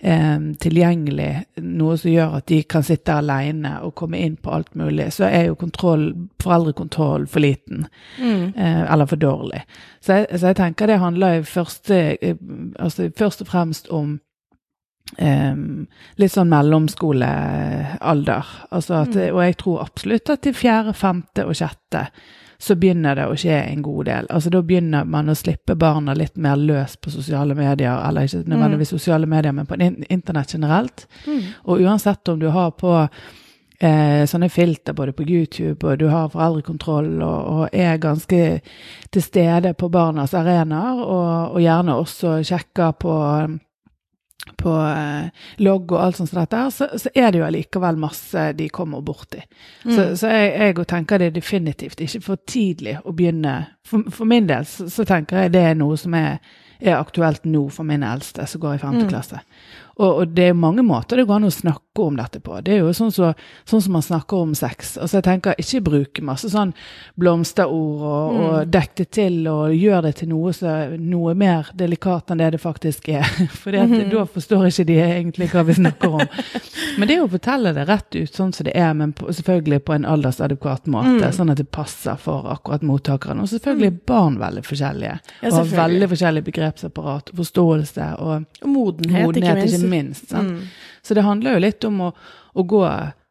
tilgjengelig 0.00 1.28
noe 1.60 1.96
som 2.00 2.08
gjør 2.08 2.38
at 2.38 2.46
de 2.48 2.62
kan 2.64 2.84
sitte 2.86 3.12
alene 3.12 3.74
og 3.84 3.92
komme 4.00 4.16
inn 4.16 4.38
på 4.40 4.54
alt 4.56 4.72
mulig, 4.78 5.10
så 5.12 5.26
er 5.28 5.50
jo 5.50 5.58
kontroll, 5.60 6.06
foreldrekontroll 6.40 7.26
for 7.28 7.44
liten. 7.44 7.84
Mm. 8.16 8.56
eller 8.56 9.06
for 9.06 9.20
dårlig. 9.20 9.60
Så 10.00 10.20
jeg, 10.20 10.40
så 10.40 10.50
jeg 10.50 10.56
tenker 10.56 10.88
det 10.88 10.98
handler 11.02 11.42
første, 11.44 12.00
eh, 12.16 12.36
altså 12.78 13.10
først 13.16 13.44
og 13.44 13.52
fremst 13.52 13.92
om 13.92 14.18
Um, 15.18 15.88
litt 16.22 16.30
sånn 16.30 16.52
mellomskolealder. 16.52 18.50
Altså 18.70 18.94
at, 19.00 19.16
Og 19.34 19.40
jeg 19.42 19.56
tror 19.58 19.80
absolutt 19.82 20.30
at 20.30 20.46
i 20.46 20.52
fjerde, 20.54 20.94
femte 20.94 21.48
og 21.48 21.56
sjette 21.58 22.04
så 22.60 22.76
begynner 22.76 23.16
det 23.16 23.26
å 23.26 23.36
skje 23.40 23.56
en 23.56 23.82
god 23.82 24.04
del. 24.06 24.26
Altså 24.28 24.50
Da 24.52 24.60
begynner 24.62 25.04
man 25.08 25.32
å 25.32 25.34
slippe 25.38 25.74
barna 25.80 26.14
litt 26.14 26.36
mer 26.36 26.60
løs 26.60 26.98
på 27.00 27.10
sosiale 27.10 27.54
medier, 27.56 27.96
eller 28.08 28.28
ikke 28.28 28.42
nødvendigvis 28.44 28.92
sosiale 28.92 29.26
medier, 29.26 29.54
men 29.56 29.66
på 29.66 29.78
internett 29.80 30.52
generelt. 30.54 31.06
Og 31.64 31.80
uansett 31.80 32.28
om 32.28 32.40
du 32.40 32.50
har 32.52 32.74
på 32.76 32.92
eh, 33.80 34.26
sånne 34.28 34.50
filter 34.52 34.92
både 34.92 35.16
på 35.16 35.24
YouTube, 35.24 35.86
og 35.86 35.98
du 35.98 36.06
har 36.12 36.28
foreldrekontroll, 36.28 37.22
og, 37.22 37.48
og 37.54 37.64
er 37.72 37.96
ganske 37.96 38.60
til 39.10 39.22
stede 39.24 39.72
på 39.74 39.88
barnas 39.88 40.36
arenaer, 40.36 41.00
og, 41.00 41.56
og 41.56 41.64
gjerne 41.64 41.96
også 41.96 42.42
sjekker 42.44 42.92
på 43.00 43.16
på 44.60 44.72
eh, 44.86 45.28
logg 45.64 45.92
og 45.92 46.00
alt 46.02 46.18
sånt 46.18 46.30
som 46.30 46.40
dette, 46.40 46.62
så, 46.74 46.88
så 47.00 47.12
er 47.14 47.30
det 47.30 47.40
jo 47.40 47.46
allikevel 47.46 48.00
masse 48.00 48.46
de 48.56 48.68
kommer 48.72 49.04
borti. 49.04 49.42
Så, 49.84 50.10
så 50.20 50.32
jeg, 50.32 50.54
jeg 50.60 50.88
tenker 50.90 51.20
det 51.20 51.30
er 51.30 51.36
definitivt 51.36 52.02
ikke 52.04 52.22
for 52.24 52.42
tidlig 52.48 52.98
å 53.04 53.14
begynne. 53.16 53.56
For, 53.86 54.08
for 54.12 54.28
min 54.28 54.48
del 54.50 54.66
så, 54.68 54.88
så 54.92 55.06
tenker 55.08 55.44
jeg 55.44 55.54
det 55.56 55.64
er 55.70 55.78
noe 55.78 55.98
som 56.00 56.16
er, 56.18 56.40
er 56.80 56.96
aktuelt 56.98 57.44
nå 57.44 57.66
for 57.72 57.86
min 57.86 58.04
eldste, 58.06 58.46
som 58.46 58.62
går 58.62 58.78
i 58.78 58.82
femte 58.82 59.06
klasse. 59.10 59.44
Og, 60.00 60.22
og 60.22 60.28
det 60.32 60.46
er 60.48 60.56
mange 60.56 60.80
måter 60.86 61.18
det 61.18 61.26
går 61.28 61.40
an 61.40 61.50
å 61.50 61.52
snakke 61.52 62.00
om 62.00 62.14
dette 62.16 62.40
på. 62.40 62.56
Det 62.64 62.72
er 62.72 62.78
jo 62.80 62.92
sånn, 62.96 63.10
så, 63.12 63.34
sånn 63.68 63.82
som 63.84 63.92
man 63.98 64.04
snakker 64.04 64.46
om 64.46 64.54
sex. 64.56 64.94
Altså 64.96 65.18
jeg 65.18 65.26
tenker 65.26 65.58
ikke 65.60 65.82
bruke 65.84 66.24
masse 66.24 66.48
sånn 66.48 66.72
blomsterord 67.20 68.04
og, 68.08 68.38
og 68.40 68.70
dekk 68.72 68.94
det 69.02 69.06
til 69.18 69.36
og 69.50 69.74
gjør 69.76 70.06
det 70.06 70.14
til 70.22 70.30
noe, 70.30 70.54
så, 70.56 70.76
noe 70.96 71.34
mer 71.36 71.68
delikat 71.76 72.32
enn 72.32 72.40
det 72.40 72.52
det 72.54 72.62
faktisk 72.62 73.10
er. 73.12 73.28
For 73.60 73.76
da 73.76 74.24
forstår 74.24 74.70
ikke 74.70 74.86
de 74.88 74.96
egentlig 75.04 75.50
hva 75.52 75.66
vi 75.68 75.76
snakker 75.76 76.16
om. 76.22 76.24
Men 76.96 77.04
det 77.04 77.18
er 77.18 77.20
jo 77.20 77.28
å 77.28 77.34
fortelle 77.34 77.74
det 77.76 77.84
rett 77.90 78.16
ut 78.16 78.40
sånn 78.40 78.56
som 78.56 78.70
det 78.70 78.76
er, 78.78 78.94
men 78.96 79.12
på, 79.18 79.28
selvfølgelig 79.36 79.82
på 79.84 79.98
en 79.98 80.08
aldersadekvat 80.08 80.88
måte. 80.88 81.28
Sånn 81.36 81.52
at 81.52 81.60
det 81.60 81.68
passer 81.68 82.16
for 82.20 82.48
akkurat 82.54 82.86
mottakeren. 82.86 83.44
Og 83.44 83.52
selvfølgelig 83.52 83.90
er 83.92 84.00
barn 84.08 84.40
veldig 84.40 84.64
forskjellige. 84.64 85.20
Ja, 85.42 85.52
og 85.52 85.60
har 85.60 85.70
veldig 85.84 86.08
forskjellige 86.14 86.20
forskjellig 86.20 86.46
begrepsapparat 86.70 87.30
og 87.30 87.36
forståelse. 87.36 88.14
og 88.18 88.44
Og 88.62 88.68
modenhet, 88.68 89.26
modenhet, 89.26 89.64
ikke 89.64 89.78
minst. 89.78 89.90
minst. 89.90 90.30
sant? 90.30 90.68
Så 91.02 91.14
det 91.14 91.22
handler 91.22 91.54
jo 91.54 91.58
litt 91.58 91.84
om 91.84 92.00
å, 92.00 92.14
å 92.54 92.62
gå 92.62 92.84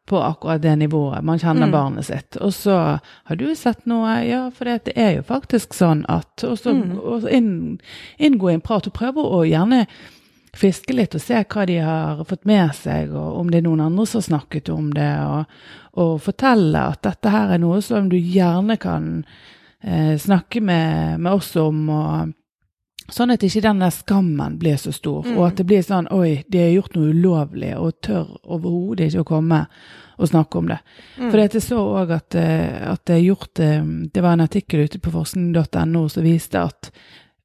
på 0.09 0.17
akkurat 0.17 0.61
det 0.61 0.75
nivået. 0.75 1.23
Man 1.23 1.39
kjenner 1.39 1.69
barnet 1.71 2.05
sitt. 2.05 2.35
Og 2.41 2.53
så 2.53 2.99
har 3.23 3.35
du 3.35 3.55
sett 3.55 3.85
noe, 3.85 4.23
ja, 4.25 4.49
for 4.51 4.65
det 4.65 4.93
er 4.95 5.19
jo 5.19 5.23
faktisk 5.23 5.73
sånn 5.73 6.05
at 6.09 6.43
Og 6.43 6.57
så 6.57 6.73
mm. 6.73 7.27
inn, 7.29 7.79
inngå 8.17 8.49
i 8.49 8.53
en 8.53 8.61
prat 8.61 8.87
og 8.87 8.93
prøve 8.93 9.21
å 9.21 9.43
gjerne 9.45 9.85
fiske 10.57 10.93
litt 10.93 11.13
og 11.13 11.21
se 11.21 11.43
hva 11.45 11.65
de 11.69 11.77
har 11.77 12.23
fått 12.25 12.45
med 12.49 12.73
seg, 12.73 13.13
og 13.13 13.37
om 13.37 13.51
det 13.51 13.59
er 13.59 13.67
noen 13.67 13.83
andre 13.85 14.05
som 14.09 14.17
har 14.17 14.25
snakket 14.25 14.69
om 14.73 14.89
det, 14.95 15.11
og, 15.21 15.45
og 15.93 16.15
fortelle 16.25 16.87
at 16.89 17.03
dette 17.05 17.29
her 17.29 17.53
er 17.53 17.61
noe 17.61 17.77
som 17.85 18.09
du 18.09 18.17
gjerne 18.17 18.79
kan 18.81 19.25
eh, 19.83 20.17
snakke 20.17 20.61
med, 20.61 21.19
med 21.19 21.31
oss 21.33 21.53
om. 21.55 21.89
og 21.89 22.33
Sånn 23.11 23.31
at 23.33 23.43
ikke 23.43 23.61
den 23.61 23.79
der 23.79 23.89
skammen 23.91 24.57
blir 24.59 24.77
så 24.77 24.91
stor, 24.93 25.23
Mm. 25.25 25.37
og 25.37 25.47
at 25.47 25.55
det 25.57 25.65
blir 25.65 25.81
sånn 25.83 26.07
oi, 26.11 26.43
de 26.49 26.57
har 26.59 26.69
gjort 26.81 26.95
noe 26.95 27.09
ulovlig, 27.13 27.73
og 27.77 28.01
tør 28.01 28.27
overhodet 28.45 29.07
ikke 29.11 29.21
å 29.23 29.25
komme 29.25 29.67
og 30.19 30.27
snakke 30.27 30.57
om 30.57 30.67
det. 30.67 30.79
Mm. 31.17 31.31
For 31.31 31.37
jeg 31.39 31.61
så 31.61 31.77
òg 32.03 32.11
at, 32.11 32.35
eh, 32.35 32.91
at 32.91 33.05
det 33.05 33.15
er 33.15 33.23
gjort 33.33 33.59
eh, 33.59 33.83
Det 34.13 34.21
var 34.21 34.33
en 34.33 34.41
artikkel 34.41 34.79
ute 34.85 34.99
på 34.99 35.11
forskning.no 35.11 36.07
som 36.09 36.23
viste 36.23 36.55
at 36.61 36.91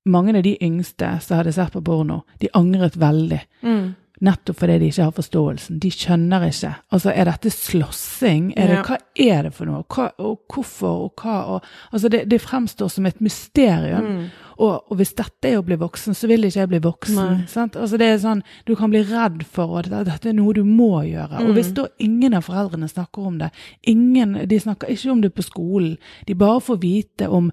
mange 0.07 0.37
av 0.37 0.43
de 0.43 0.57
yngste 0.61 1.21
som 1.23 1.37
hadde 1.39 1.53
sett 1.53 1.73
på 1.73 1.81
porno, 1.85 2.25
de 2.41 2.49
angret 2.53 2.97
veldig. 2.97 3.41
Mm. 3.63 3.95
Nettopp 4.21 4.57
fordi 4.59 4.79
de 4.79 4.89
ikke 4.91 5.05
har 5.05 5.13
forståelsen. 5.13 5.79
De 5.81 5.91
skjønner 5.91 6.45
ikke. 6.49 6.75
Altså, 6.93 7.11
er 7.15 7.25
dette 7.25 7.51
slåssing? 7.51 8.53
Er 8.57 8.67
det, 8.69 8.75
Ja. 8.77 8.83
Hva 8.83 8.99
er 9.17 9.43
det 9.43 9.55
for 9.55 9.67
noe? 9.67 9.83
Hva, 9.89 10.11
og 10.19 10.39
hvorfor, 10.49 11.05
og 11.05 11.17
hva? 11.17 11.39
Og, 11.57 11.63
altså, 11.93 12.09
det, 12.09 12.29
det 12.29 12.41
fremstår 12.41 12.89
som 12.91 13.07
et 13.07 13.21
mysterium. 13.21 14.05
Mm. 14.05 14.31
Og, 14.59 14.85
og 14.91 14.97
hvis 14.97 15.15
dette 15.15 15.49
er 15.51 15.59
å 15.59 15.65
bli 15.67 15.77
voksen, 15.77 16.15
så 16.15 16.29
vil 16.31 16.45
ikke 16.45 16.61
jeg 16.61 16.69
bli 16.69 16.79
voksen. 16.79 17.47
Sant? 17.49 17.77
Altså, 17.77 17.97
det 17.99 18.07
er 18.07 18.19
sånn, 18.23 18.43
du 18.67 18.75
kan 18.77 18.91
bli 18.91 19.03
redd 19.03 19.43
for 19.51 19.79
at 19.79 19.89
dette 19.91 20.29
er 20.29 20.33
noe 20.39 20.53
du 20.55 20.63
må 20.65 21.03
gjøre. 21.05 21.41
Og 21.43 21.49
Mm. 21.51 21.55
hvis 21.55 21.73
da 21.75 21.87
ingen 21.99 22.35
av 22.35 22.45
foreldrene 22.45 22.89
snakker 22.89 23.27
om 23.27 23.39
det, 23.39 23.51
ingen, 23.87 24.35
de 24.49 24.61
snakker 24.61 24.89
ikke 24.89 25.11
om 25.11 25.21
det 25.21 25.35
på 25.35 25.43
skolen, 25.43 25.97
de 26.27 26.35
bare 26.35 26.61
får 26.61 26.81
vite 26.81 27.29
om 27.29 27.51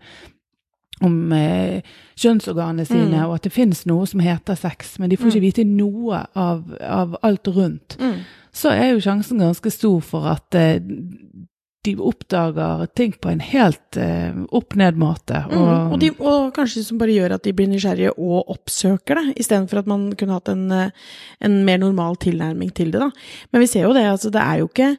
om 1.03 1.31
eh, 1.33 1.81
kjønnsorganene 2.15 2.85
sine, 2.85 3.17
Mm. 3.17 3.25
og 3.25 3.33
at 3.35 3.41
det 3.41 3.51
finnes 3.51 3.85
noe 3.87 4.05
som 4.05 4.19
heter 4.19 4.53
sex, 4.55 4.99
men 4.99 5.09
de 5.09 5.17
får 5.17 5.31
ikke 5.31 5.41
vite 5.41 5.63
noe 5.65 6.27
av, 6.35 6.63
av 6.79 7.15
alt 7.23 7.47
rundt, 7.47 7.97
Mm. 7.99 8.19
så 8.53 8.69
er 8.69 8.91
jo 8.93 8.99
sjansen 8.99 9.39
ganske 9.39 9.71
stor 9.71 9.99
for 10.01 10.27
at 10.29 10.53
eh, 10.53 10.79
de 11.85 11.95
oppdager 11.97 12.85
ting 12.97 13.15
på 13.17 13.31
en 13.31 13.41
helt 13.41 13.97
eh, 13.97 14.35
opp-ned-måte. 14.53 15.39
Mm. 15.49 15.63
Og, 15.63 15.97
de, 16.01 16.11
og 16.19 16.51
kanskje 16.55 16.83
som 16.85 16.99
bare 17.01 17.15
gjør 17.15 17.35
at 17.37 17.47
de 17.47 17.55
blir 17.57 17.71
nysgjerrige 17.71 18.13
og 18.17 18.53
oppsøker 18.53 19.17
det, 19.17 19.35
istedenfor 19.41 19.81
at 19.81 19.89
man 19.89 20.09
kunne 20.17 20.37
hatt 20.37 20.51
en, 20.53 20.67
eh, 20.75 20.93
en 21.41 21.59
mer 21.67 21.81
normal 21.81 22.19
tilnærming 22.21 22.73
til 22.77 22.93
det, 22.93 23.01
da. 23.01 23.09
Men 23.51 23.65
vi 23.65 23.69
ser 23.71 23.87
jo 23.87 23.95
det, 23.97 24.05
altså 24.11 24.33
det 24.33 24.45
er 24.45 24.61
jo 24.61 24.69
ikke 24.69 24.95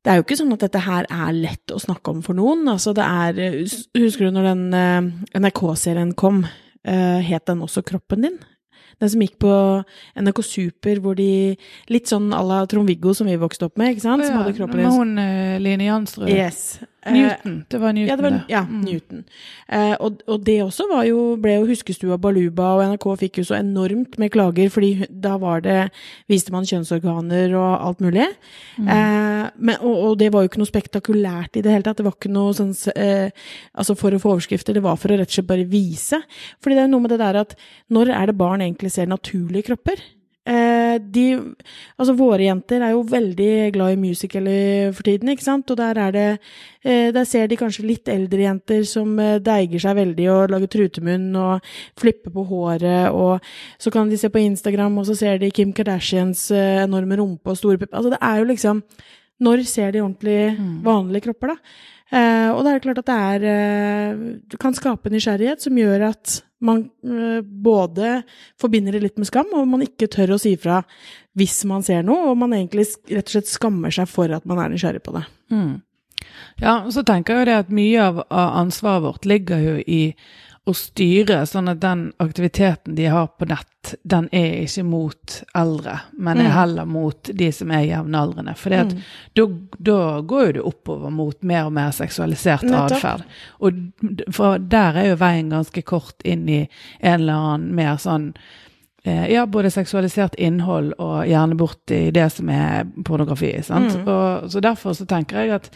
det 0.00 0.08
er 0.08 0.16
jo 0.16 0.24
ikke 0.24 0.36
sånn 0.38 0.54
at 0.54 0.62
dette 0.64 0.80
her 0.80 1.04
er 1.12 1.34
lett 1.36 1.72
å 1.74 1.80
snakke 1.80 2.12
om 2.12 2.22
for 2.24 2.32
noen. 2.32 2.62
Altså 2.72 2.94
det 2.96 3.04
er 3.04 3.40
Husker 4.00 4.30
du 4.30 4.36
når 4.36 4.46
den 4.48 4.62
eh, 4.72 5.40
NRK-serien 5.42 6.14
kom? 6.16 6.46
eh, 6.84 7.20
het 7.24 7.46
den 7.46 7.62
også 7.64 7.82
Kroppen 7.86 8.24
din? 8.24 8.38
Den 9.00 9.12
som 9.12 9.24
gikk 9.24 9.38
på 9.42 9.54
NRK 10.20 10.42
Super, 10.44 11.00
hvor 11.00 11.16
de 11.18 11.56
Litt 11.90 12.10
sånn 12.10 12.30
à 12.36 12.42
la 12.44 12.62
Trond-Viggo 12.68 13.14
som 13.16 13.28
vi 13.30 13.38
vokste 13.40 13.68
opp 13.68 13.80
med, 13.80 13.94
ikke 13.94 14.06
sant? 14.06 14.26
Som 14.26 14.40
hadde 14.42 14.56
kroppen 14.58 14.82
Med 14.82 14.94
hun 14.94 15.16
uh, 15.20 15.58
Line 15.62 15.88
Jansrud. 15.88 16.28
Yes. 16.30 16.80
Eh, 17.02 17.12
Newton. 17.12 17.64
Det 17.68 17.78
var 17.80 17.92
Newton, 17.92 18.10
ja, 18.10 18.16
det 18.16 18.22
var, 18.22 18.44
ja 18.48 18.60
Mm. 18.70 18.80
Newton. 18.84 19.24
Uh, 19.72 19.96
og, 20.00 20.20
og 20.26 20.44
det 20.44 20.62
også 20.62 20.84
var 20.90 21.04
jo, 21.08 21.36
ble 21.40 21.54
jo 21.56 21.66
Huskestua 21.70 22.18
Baluba, 22.20 22.74
og 22.76 22.82
NRK 22.92 23.06
fikk 23.22 23.38
jo 23.40 23.44
så 23.48 23.56
enormt 23.56 24.18
med 24.20 24.30
klager, 24.30 24.68
fordi 24.70 25.06
da 25.08 25.36
var 25.40 25.64
det, 25.64 25.78
viste 26.28 26.52
man 26.52 26.68
kjønnsorganer 26.68 27.54
og 27.56 27.70
alt 27.88 28.04
mulig. 28.04 28.26
Mm. 28.76 28.90
Uh, 28.90 29.48
men, 29.56 29.78
og, 29.80 29.96
og 30.10 30.18
det 30.20 30.28
var 30.32 30.44
jo 30.44 30.50
ikke 30.50 30.60
noe 30.60 30.68
spektakulært 30.68 31.56
i 31.56 31.64
det 31.64 31.72
hele 31.72 31.86
tatt. 31.86 32.02
Det 32.02 32.06
var 32.06 32.18
ikke 32.18 32.32
noe 32.32 32.52
sånn 32.56 32.70
Altså 32.70 33.94
for 33.98 34.14
å 34.14 34.20
få 34.20 34.34
overskrifter, 34.34 34.76
det 34.76 34.82
var 34.84 34.98
for 35.00 35.12
å 35.12 35.16
rett 35.18 35.30
og 35.30 35.34
slett 35.34 35.48
bare 35.48 35.66
vise. 35.68 36.20
Fordi 36.60 36.76
det 36.76 36.84
er 36.84 36.92
noe 36.92 37.02
med 37.02 37.14
det 37.14 37.20
der 37.22 37.40
at 37.40 37.56
når 37.92 38.12
er 38.14 38.30
det 38.30 38.36
barn 38.38 38.60
egentlig 38.60 38.69
ser 38.90 39.06
naturlige 39.06 39.66
kropper? 39.70 40.00
Eh, 40.46 40.96
de, 40.98 41.36
altså 42.00 42.14
våre 42.16 42.46
jenter 42.46 42.80
er 42.82 42.94
jo 42.94 43.02
veldig 43.06 43.72
glad 43.74 43.92
i 43.92 43.98
musicaler 44.00 44.90
for 44.96 45.02
tiden, 45.04 45.28
ikke 45.28 45.44
sant? 45.44 45.68
Og 45.70 45.76
der 45.76 45.98
er 46.00 46.10
det 46.12 46.38
eh, 46.82 47.12
Der 47.12 47.24
ser 47.28 47.46
de 47.46 47.56
kanskje 47.60 47.84
litt 47.86 48.08
eldre 48.08 48.40
jenter 48.46 48.82
som 48.88 49.18
eh, 49.20 49.38
deiger 49.38 49.78
seg 49.84 49.96
veldig 50.00 50.30
og 50.32 50.50
lager 50.50 50.66
trutemunn 50.66 51.36
og 51.36 51.60
flipper 52.00 52.32
på 52.32 52.46
håret, 52.48 53.12
og 53.12 53.38
så 53.78 53.92
kan 53.92 54.08
de 54.10 54.16
se 54.16 54.28
på 54.32 54.40
Instagram, 54.40 54.98
og 54.98 55.06
så 55.06 55.14
ser 55.14 55.38
de 55.38 55.50
Kim 55.50 55.72
Kardashians 55.76 56.50
enorme 56.56 57.20
rumpe 57.20 57.52
og 57.52 57.56
store 57.60 57.78
pupper. 57.78 57.96
Altså 58.00 58.10
det 58.16 58.18
er 58.22 58.38
jo 58.38 58.44
liksom 58.50 58.82
Når 59.40 59.64
ser 59.64 59.90
de 59.92 60.00
ordentlig 60.00 60.58
Mm. 60.58 60.82
vanlige 60.84 61.22
kropper, 61.28 61.48
da? 61.48 61.56
Eh, 62.12 62.50
og 62.50 62.64
det 62.64 62.72
er 62.74 62.80
klart 62.80 62.98
at 62.98 63.06
det 63.06 63.14
er 63.14 64.16
Det 64.50 64.58
kan 64.58 64.74
skape 64.74 65.08
nysgjerrighet 65.10 65.60
som 65.60 65.76
gjør 65.76 66.08
at 66.10 66.42
man 66.60 66.84
eh, 67.04 67.40
både 67.42 68.20
forbinder 68.60 68.96
det 68.96 69.04
litt 69.04 69.20
med 69.20 69.28
skam, 69.28 69.52
og 69.56 69.68
man 69.68 69.84
ikke 69.84 70.10
tør 70.12 70.36
å 70.36 70.40
si 70.40 70.56
fra 70.60 70.82
hvis 71.38 71.62
man 71.68 71.84
ser 71.86 72.02
noe, 72.06 72.30
og 72.30 72.40
man 72.40 72.56
egentlig 72.56 72.88
rett 73.10 73.28
og 73.28 73.36
slett 73.36 73.50
skammer 73.50 73.94
seg 73.94 74.10
for 74.10 74.32
at 74.34 74.46
man 74.48 74.60
er 74.62 74.72
nysgjerrig 74.72 75.02
på 75.06 75.14
det. 75.16 75.24
Mm. 75.54 75.78
Ja, 76.60 76.74
og 76.84 76.92
så 76.92 77.04
tenker 77.06 77.38
jeg 77.38 77.40
jo 77.40 77.48
det 77.48 77.58
at 77.64 77.72
mye 77.72 78.06
av, 78.10 78.22
ansvaret 78.30 79.06
vårt 79.06 79.28
ligger 79.28 79.62
jo 79.64 79.76
i 79.80 80.02
å 80.68 80.74
styre, 80.76 81.46
sånn 81.48 81.70
at 81.72 81.80
den 81.80 82.12
aktiviteten 82.20 82.94
de 82.94 83.06
har 83.10 83.26
på 83.38 83.46
nett, 83.48 83.94
den 84.04 84.28
er 84.32 84.60
ikke 84.66 84.84
mot 84.84 85.42
eldre, 85.56 85.94
men 86.18 86.38
er 86.38 86.50
Mm. 86.50 86.52
heller 86.52 86.84
mot 86.84 87.22
de 87.34 87.50
som 87.52 87.70
er 87.70 87.86
jevnaldrende. 87.88 88.56
For 88.56 88.70
da 88.70 88.84
da 89.82 90.20
går 90.20 90.46
jo 90.46 90.52
det 90.52 90.62
oppover 90.62 91.10
mot 91.10 91.42
mer 91.42 91.64
og 91.64 91.72
mer 91.72 91.90
seksualisert 91.90 92.62
atferd. 92.70 93.24
Og 93.60 93.72
der 94.68 94.96
er 94.96 95.08
jo 95.08 95.16
veien 95.16 95.50
ganske 95.50 95.82
kort 95.82 96.20
inn 96.24 96.48
i 96.48 96.68
en 97.00 97.20
eller 97.20 97.32
annen 97.32 97.74
mer 97.74 97.96
sånn 97.96 98.34
Eh, 99.02 99.32
Ja, 99.32 99.46
både 99.46 99.70
seksualisert 99.70 100.34
innhold 100.36 100.92
og 100.98 101.24
gjerne 101.26 101.56
borti 101.56 102.12
det 102.12 102.32
som 102.32 102.50
er 102.50 102.84
pornografi. 103.02 103.62
sant? 103.64 103.94
Mm. 103.96 104.06
Og, 104.06 104.50
så 104.50 104.60
derfor 104.60 104.92
så 104.92 105.06
tenker 105.06 105.36
jeg 105.40 105.50
at 105.50 105.70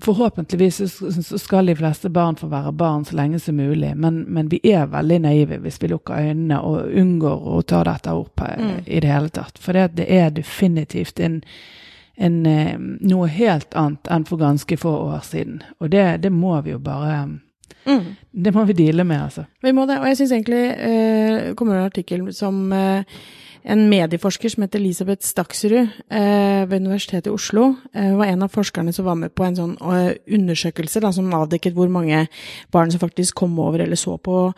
forhåpentligvis 0.00 0.76
så, 0.98 1.38
skal 1.38 1.66
de 1.66 1.76
fleste 1.76 2.08
barn 2.08 2.36
få 2.36 2.46
være 2.48 2.72
barn 2.72 3.04
så 3.04 3.16
lenge 3.16 3.38
som 3.40 3.56
mulig, 3.56 3.90
men, 3.96 4.22
men 4.28 4.48
vi 4.48 4.60
er 4.72 4.86
veldig 4.86 5.18
naive 5.26 5.58
hvis 5.60 5.80
vi 5.82 5.90
lukker 5.92 6.14
øynene 6.30 6.60
og 6.64 6.88
unngår 6.94 7.48
å 7.56 7.62
ta 7.62 7.82
dette 7.84 8.12
opp 8.14 8.40
Mm. 8.44 8.82
i 8.86 9.00
det 9.00 9.08
hele 9.08 9.28
tatt. 9.28 9.58
For 9.58 9.72
det, 9.72 9.88
det 9.96 10.06
er 10.12 10.30
definitivt 10.30 11.20
en, 11.20 11.40
en, 12.16 12.46
eh, 12.46 12.76
noe 13.00 13.26
helt 13.28 13.74
annet 13.74 14.08
enn 14.10 14.24
for 14.28 14.36
ganske 14.38 14.76
få 14.76 14.90
år 15.10 15.22
siden. 15.24 15.62
Og 15.80 15.90
det, 15.90 16.22
det 16.22 16.30
må 16.32 16.60
vi 16.62 16.70
jo 16.74 16.78
bare 16.78 17.40
Mm. 17.86 18.14
Det 18.30 18.52
må 18.54 18.64
vi 18.64 18.72
deale 18.72 19.04
med, 19.04 19.22
altså. 19.22 19.44
Vi 19.62 19.72
må 19.72 19.84
det, 19.86 19.98
og 20.00 20.06
jeg 20.08 20.16
syns 20.16 20.30
egentlig 20.32 20.62
eh, 20.72 21.54
kommer 21.54 21.76
en 21.76 21.84
artikkel 21.90 22.22
som 22.32 22.72
eh, 22.72 23.04
en 23.64 23.86
medieforsker 23.88 24.52
som 24.52 24.64
heter 24.64 24.82
Elisabeth 24.82 25.24
Staksrud 25.24 25.78
eh, 25.80 26.64
ved 26.68 26.82
Universitetet 26.82 27.30
i 27.30 27.32
Oslo, 27.32 27.70
eh, 27.96 28.12
var 28.18 28.28
en 28.28 28.44
av 28.44 28.52
forskerne 28.52 28.92
som 28.92 29.06
var 29.08 29.16
med 29.16 29.32
på 29.32 29.46
en 29.46 29.56
sånn 29.56 29.76
eh, 29.80 30.10
undersøkelse 30.36 31.00
da, 31.00 31.12
som 31.16 31.32
avdekket 31.32 31.76
hvor 31.76 31.88
mange 31.92 32.26
barn 32.74 32.92
som 32.92 33.00
faktisk 33.00 33.40
kom 33.40 33.56
over 33.62 33.86
eller 33.86 33.98
så 34.00 34.18
på 34.20 34.50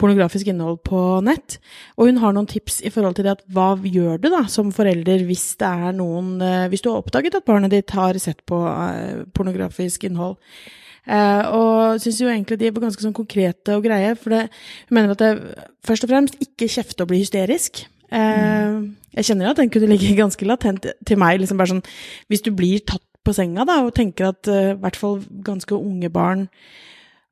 pornografisk 0.00 0.50
innhold 0.50 0.80
på 0.86 1.00
nett. 1.26 1.58
Og 1.98 2.10
hun 2.10 2.20
har 2.22 2.34
noen 2.34 2.48
tips 2.50 2.80
i 2.86 2.92
forhold 2.94 3.18
til 3.18 3.26
det 3.26 3.36
at 3.36 3.44
hva 3.54 3.72
gjør 3.78 4.22
du 4.22 4.30
da 4.32 4.44
som 4.50 4.72
forelder 4.74 5.26
hvis 5.26 5.48
det 5.60 5.70
er 5.70 5.98
noen 5.98 6.38
eh, 6.42 6.68
Hvis 6.70 6.82
du 6.82 6.90
har 6.90 7.02
oppdaget 7.02 7.36
at 7.38 7.46
barnet 7.46 7.74
ditt 7.74 7.90
har 7.94 8.18
sett 8.22 8.42
på 8.46 8.62
eh, 8.70 9.26
pornografisk 9.34 10.06
innhold. 10.06 10.38
Uh, 11.04 11.42
og 11.52 12.00
syns 12.00 12.16
jo 12.22 12.30
egentlig 12.32 12.56
de 12.62 12.70
var 12.72 12.86
ganske 12.86 13.04
sånn 13.04 13.12
konkrete 13.12 13.74
og 13.76 13.82
greie, 13.84 14.14
for 14.16 14.32
det, 14.32 14.46
hun 14.88 14.96
mener 14.96 15.12
at 15.12 15.20
det 15.20 15.58
først 15.84 16.06
og 16.06 16.14
fremst 16.14 16.38
ikke 16.40 16.70
kjefte 16.72 17.04
og 17.04 17.10
bli 17.10 17.18
hysterisk. 17.20 17.82
Eh, 18.12 18.80
Jeg 19.16 19.24
kjenner 19.30 19.50
at 19.50 19.60
den 19.60 19.70
kunne 19.70 19.88
ligge 19.90 20.16
ganske 20.22 20.46
latent 20.46 20.86
til 21.06 21.20
meg, 21.20 21.40
liksom 21.40 21.60
bare 21.60 21.76
sånn 21.76 21.84
Hvis 22.28 22.44
du 22.44 22.50
blir 22.52 22.82
tatt 22.84 23.04
på 23.24 23.32
senga 23.32 23.64
da, 23.64 23.78
og 23.86 23.94
tenker 23.96 24.28
at 24.34 24.48
eh, 24.52 24.74
i 24.74 24.80
hvert 24.82 24.98
fall 25.00 25.22
ganske 25.46 25.72
unge 25.78 26.10
barn 26.12 26.48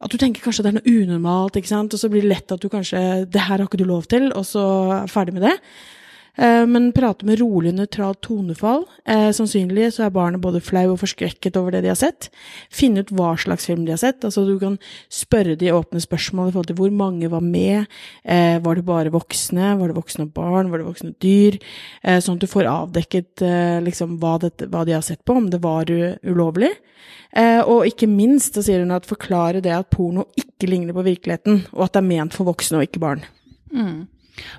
at 0.03 0.11
du 0.11 0.19
tenker 0.19 0.43
kanskje 0.43 0.65
det 0.65 0.71
er 0.73 0.77
noe 0.81 0.93
unormalt, 1.05 1.57
ikke 1.61 1.71
sant, 1.71 1.93
og 1.95 2.01
så 2.01 2.09
blir 2.11 2.25
det 2.25 2.33
lett 2.33 2.51
at 2.51 2.59
du 2.59 2.67
kanskje 2.73 2.99
Det 3.31 3.45
her 3.45 3.61
har 3.61 3.69
ikke 3.69 3.79
du 3.79 3.85
lov 3.87 4.09
til, 4.11 4.33
og 4.35 4.43
så 4.49 4.65
er 4.97 5.13
ferdig 5.13 5.37
med 5.37 5.45
det. 5.47 5.53
Eh, 6.39 6.67
Men 6.67 6.93
prate 6.97 7.27
med 7.29 7.41
rolig, 7.41 7.75
nøytralt 7.77 8.23
tonefall. 8.25 8.87
Eh, 9.05 9.31
sannsynlig 9.37 9.91
så 9.93 10.07
er 10.07 10.15
barnet 10.15 10.41
både 10.41 10.63
flau 10.65 10.95
og 10.95 11.01
forskrekket 11.03 11.59
over 11.61 11.75
det 11.75 11.83
de 11.85 11.91
har 11.93 11.99
sett. 12.01 12.31
Finne 12.73 13.05
ut 13.05 13.13
hva 13.13 13.35
slags 13.37 13.67
film 13.69 13.85
de 13.85 13.93
har 13.93 14.01
sett. 14.01 14.25
Altså 14.25 14.47
Du 14.47 14.59
kan 14.59 14.79
spørre 15.13 15.59
de 15.59 15.73
åpne 15.73 16.01
spørsmål 16.01 16.49
i 16.49 16.53
forhold 16.53 16.71
til 16.71 16.77
hvor 16.81 16.91
mange 16.91 17.29
var 17.29 17.45
med. 17.45 17.87
Eh, 18.25 18.59
var 18.61 18.75
det 18.75 18.85
bare 18.85 19.13
voksne? 19.13 19.77
Var 19.79 19.89
det 19.89 19.97
voksne 19.97 20.25
og 20.25 20.33
barn? 20.33 20.71
Var 20.71 20.79
det 20.79 20.89
voksne 20.89 21.13
og 21.13 21.19
dyr? 21.21 21.59
Sånn 22.03 22.39
at 22.39 22.41
du 22.41 22.47
får 22.47 22.67
avdekket 22.67 23.43
liksom 23.85 24.17
hva, 24.19 24.39
dette, 24.41 24.67
hva 24.73 24.85
de 24.87 24.93
har 24.97 25.03
sett 25.05 25.25
på, 25.25 25.37
om 25.37 25.51
det 25.51 25.61
var 25.63 25.87
ulovlig. 26.25 26.71
Og 27.67 27.87
ikke 27.87 28.09
minst 28.09 28.55
så 28.55 28.63
sier 28.65 28.83
hun 28.83 28.95
at 28.95 29.07
forklare 29.09 29.63
det 29.63 29.73
at 29.73 29.91
porno 29.91 30.27
ikke 30.37 30.69
ligner 30.69 30.97
på 30.97 31.05
virkeligheten, 31.07 31.67
og 31.73 31.85
at 31.87 31.95
det 31.95 32.03
er 32.03 32.09
ment 32.09 32.35
for 32.35 32.49
voksne 32.49 32.81
og 32.81 32.89
ikke 32.89 33.03
barn. 33.03 33.25
Mm. 33.73 34.09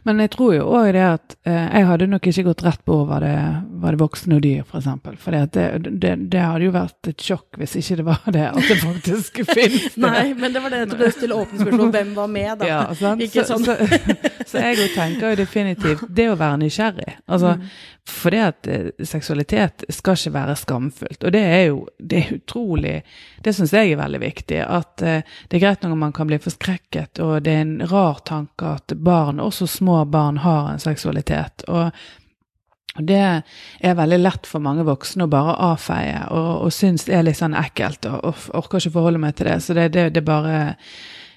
Men 0.07 0.19
jeg 0.21 0.31
tror 0.35 0.53
jo 0.55 0.65
òg 0.77 0.91
det 0.95 1.03
at 1.05 1.35
eh, 1.49 1.67
jeg 1.79 1.87
hadde 1.89 2.07
nok 2.11 2.27
ikke 2.29 2.45
gått 2.49 2.63
rett 2.65 2.83
på 2.85 2.97
var 3.09 3.23
det, 3.25 3.35
var 3.83 3.95
det 3.95 4.01
voksne 4.03 4.37
og 4.37 4.43
dyr, 4.45 4.61
f.eks. 4.61 4.69
For, 4.69 4.79
eksempel. 4.83 5.17
for 5.17 5.37
det, 5.37 5.93
det, 6.03 6.13
det 6.33 6.43
hadde 6.43 6.67
jo 6.67 6.75
vært 6.75 7.09
et 7.13 7.25
sjokk 7.25 7.59
hvis 7.61 7.75
ikke 7.81 7.99
det 8.01 8.07
var 8.07 8.27
det, 8.37 8.45
at 8.51 8.69
det 8.69 8.79
faktisk 8.83 9.41
finnes. 9.57 9.97
Nei, 9.97 10.33
men 10.37 10.53
det 10.55 10.63
var 10.63 10.75
det 10.75 10.83
du 10.91 10.95
stilte 11.09 11.39
åpne 11.39 11.63
spørsmål. 11.63 11.87
om 11.87 11.95
Hvem 11.97 12.13
var 12.17 12.31
med, 12.35 12.51
da? 12.61 12.69
Ja, 12.69 12.81
sant? 12.99 13.25
Ikke 13.25 13.47
så, 13.47 13.57
sånn. 13.57 13.65
så, 13.65 14.43
Så 14.53 14.63
jeg 14.63 14.79
jo 14.81 14.87
tenker 14.93 15.33
jo 15.33 15.41
definitivt 15.41 16.05
det 16.09 16.29
å 16.31 16.37
være 16.39 16.61
nysgjerrig. 16.65 17.19
Altså, 17.27 17.53
Mm. 17.53 17.67
For 18.03 18.35
det 18.35 18.39
at 18.43 18.67
eh, 18.67 19.05
seksualitet 19.07 19.85
skal 19.93 20.17
ikke 20.17 20.33
være 20.35 20.55
skamfullt. 20.59 21.23
Og 21.23 21.31
det 21.31 21.43
er 21.47 21.61
jo 21.69 21.77
det 21.99 22.19
er 22.19 22.33
utrolig 22.35 22.95
Det 23.43 23.53
syns 23.55 23.71
jeg 23.75 23.93
er 23.93 23.99
veldig 23.99 24.19
viktig. 24.19 24.59
At 24.59 25.03
eh, 25.03 25.21
det 25.47 25.57
er 25.57 25.63
greit 25.63 25.85
når 25.85 25.95
man 26.01 26.15
kan 26.15 26.27
bli 26.27 26.39
forskrekket, 26.43 27.21
og 27.23 27.45
det 27.45 27.53
er 27.53 27.61
en 27.63 27.87
rar 27.87 28.19
tanke 28.27 28.73
at 28.75 28.95
barn, 28.99 29.39
også 29.43 29.62
små 29.69 30.03
barn, 30.05 30.41
har 30.43 30.71
en 30.71 30.81
seksualitet. 30.81 31.65
Og 31.67 31.91
det 33.01 33.23
er 33.81 33.97
veldig 33.97 34.19
lett 34.21 34.47
for 34.47 34.61
mange 34.61 34.85
voksne 34.85 35.25
å 35.25 35.31
bare 35.31 35.55
avfeie 35.71 36.19
og, 36.29 36.67
og 36.67 36.73
synes 36.75 37.07
det 37.07 37.15
er 37.17 37.25
litt 37.25 37.39
sånn 37.39 37.55
ekkelt 37.57 38.05
og, 38.05 38.19
og 38.21 38.43
orker 38.59 38.83
ikke 38.83 38.93
forholde 38.99 39.21
meg 39.23 39.33
til 39.37 39.49
det. 39.49 39.57
Så 39.65 39.73
det, 39.77 39.87
det, 39.95 40.11
det 40.13 40.25
bare 40.27 40.75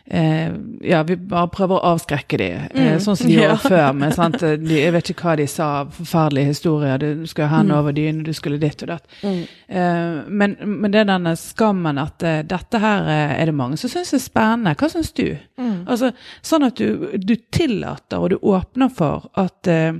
Ja, 0.09 1.03
vi 1.03 1.17
bare 1.17 1.49
prøver 1.51 1.81
å 1.81 1.95
avskrekke 1.95 2.39
de, 2.39 2.47
eh, 2.53 2.69
Mm. 2.77 2.99
sånn 3.03 3.17
som 3.17 3.27
de 3.27 3.33
Ja. 3.41 3.49
gjorde 3.49 3.69
før. 3.69 3.93
Men 3.95 4.13
sant? 4.13 4.39
De, 4.41 4.57
Jeg 4.79 4.93
vet 4.93 5.11
ikke 5.11 5.25
hva 5.25 5.37
de 5.37 5.47
sa, 5.47 5.85
forferdelige 5.85 6.47
historier. 6.53 6.99
Du 6.99 7.27
skulle 7.27 7.49
hende 7.49 7.75
over 7.75 7.93
dynen, 7.93 8.23
du 8.23 8.33
skulle 8.33 8.59
ditt 8.61 8.83
og 8.83 8.89
datt. 8.89 9.05
Mm. 9.23 9.43
Eh, 9.69 10.23
men, 10.29 10.57
men 10.63 10.91
det 10.93 11.01
er 11.01 11.05
denne 11.11 11.35
skammen 11.37 11.99
at 11.99 12.23
eh, 12.23 12.43
dette 12.43 12.79
her 12.79 13.03
eh, 13.09 13.41
er 13.43 13.47
det 13.47 13.55
mange 13.55 13.77
som 13.77 13.91
syns 13.91 14.15
er 14.15 14.19
spennende. 14.23 14.77
Hva 14.77 14.89
syns 14.93 15.13
du? 15.13 15.37
Mm. 15.59 15.85
Altså, 15.89 16.13
sånn 16.43 16.67
at 16.67 16.77
du, 16.77 17.19
du 17.19 17.35
tillater 17.51 18.19
og 18.23 18.31
du 18.31 18.39
åpner 18.43 18.89
for 18.95 19.29
at 19.37 19.67
eh, 19.67 19.93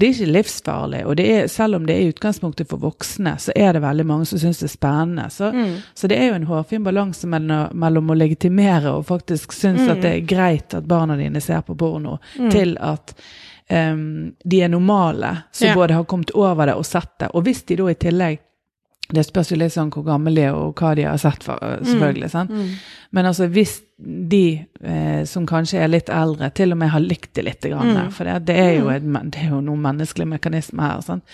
det 0.00 0.06
er 0.08 0.14
ikke 0.14 0.32
livsfarlig, 0.32 1.02
og 1.06 1.16
det 1.20 1.26
er, 1.30 1.46
selv 1.52 1.76
om 1.76 1.84
det 1.86 1.94
er 1.94 2.00
i 2.06 2.12
utgangspunktet 2.14 2.68
for 2.70 2.80
voksne, 2.82 3.34
så 3.38 3.52
er 3.54 3.72
det 3.76 3.82
veldig 3.84 4.06
mange 4.08 4.26
som 4.26 4.40
syns 4.40 4.58
det 4.62 4.66
er 4.70 4.72
spennende. 4.74 5.26
Så, 5.30 5.52
Mm. 5.52 5.76
så 5.94 6.08
det 6.08 6.18
er 6.18 6.26
jo 6.30 6.34
en 6.40 6.46
hårfin 6.48 6.84
balanse 6.84 7.26
mellom, 7.28 7.68
mellom 7.76 8.10
å 8.10 8.16
legitimere 8.16 8.90
og 8.96 9.06
faktisk 9.06 9.52
synes 9.52 9.80
Mm. 9.86 9.90
at 9.92 10.00
det 10.02 10.12
er 10.16 10.26
greit 10.26 10.74
at 10.74 10.84
barna 10.88 11.16
dine 11.16 11.40
ser 11.40 11.60
på 11.62 11.76
porno, 11.76 12.18
til 12.50 12.76
at 12.80 13.14
um, 13.70 14.32
de 14.44 14.62
er 14.62 14.68
normale, 14.68 15.42
som 15.52 15.68
Ja. 15.68 15.74
både 15.74 15.94
har 15.94 16.04
kommet 16.04 16.30
over 16.34 16.66
det 16.66 16.74
og 16.74 16.84
sett 16.86 17.18
det. 17.20 17.28
Og 17.34 17.44
hvis 17.44 17.62
de 17.66 17.76
da 17.76 17.84
i 17.88 17.94
tillegg 17.94 18.38
det 19.12 19.24
spørs 19.26 19.50
jo 19.52 19.56
litt 19.56 19.72
sånn 19.74 19.90
hvor 19.90 20.04
gamle 20.06 20.32
de 20.34 20.42
er 20.48 20.54
og 20.54 20.74
hva 20.80 20.94
de 20.96 21.02
har 21.08 21.16
sett, 21.18 21.42
for, 21.44 21.58
selvfølgelig. 21.82 22.30
sant? 22.30 22.50
Mm. 22.50 22.68
Men 23.12 23.26
altså 23.26 23.48
hvis 23.50 23.80
de 23.98 24.66
eh, 24.84 25.24
som 25.26 25.46
kanskje 25.46 25.80
er 25.82 25.88
litt 25.92 26.08
eldre, 26.08 26.50
til 26.54 26.72
og 26.72 26.78
med 26.78 26.88
har 26.94 27.00
likt 27.00 27.34
det 27.34 27.44
litt, 27.44 27.60
grann, 27.70 27.90
Mm. 27.96 28.10
for 28.12 28.24
det, 28.24 28.38
det, 28.46 28.56
er 28.56 28.78
jo 28.78 28.88
et, 28.88 29.02
det 29.02 29.42
er 29.44 29.50
jo 29.50 29.60
noen 29.60 29.82
menneskelige 29.82 30.28
mekanismer 30.36 30.82
her, 30.94 31.00
sant? 31.02 31.24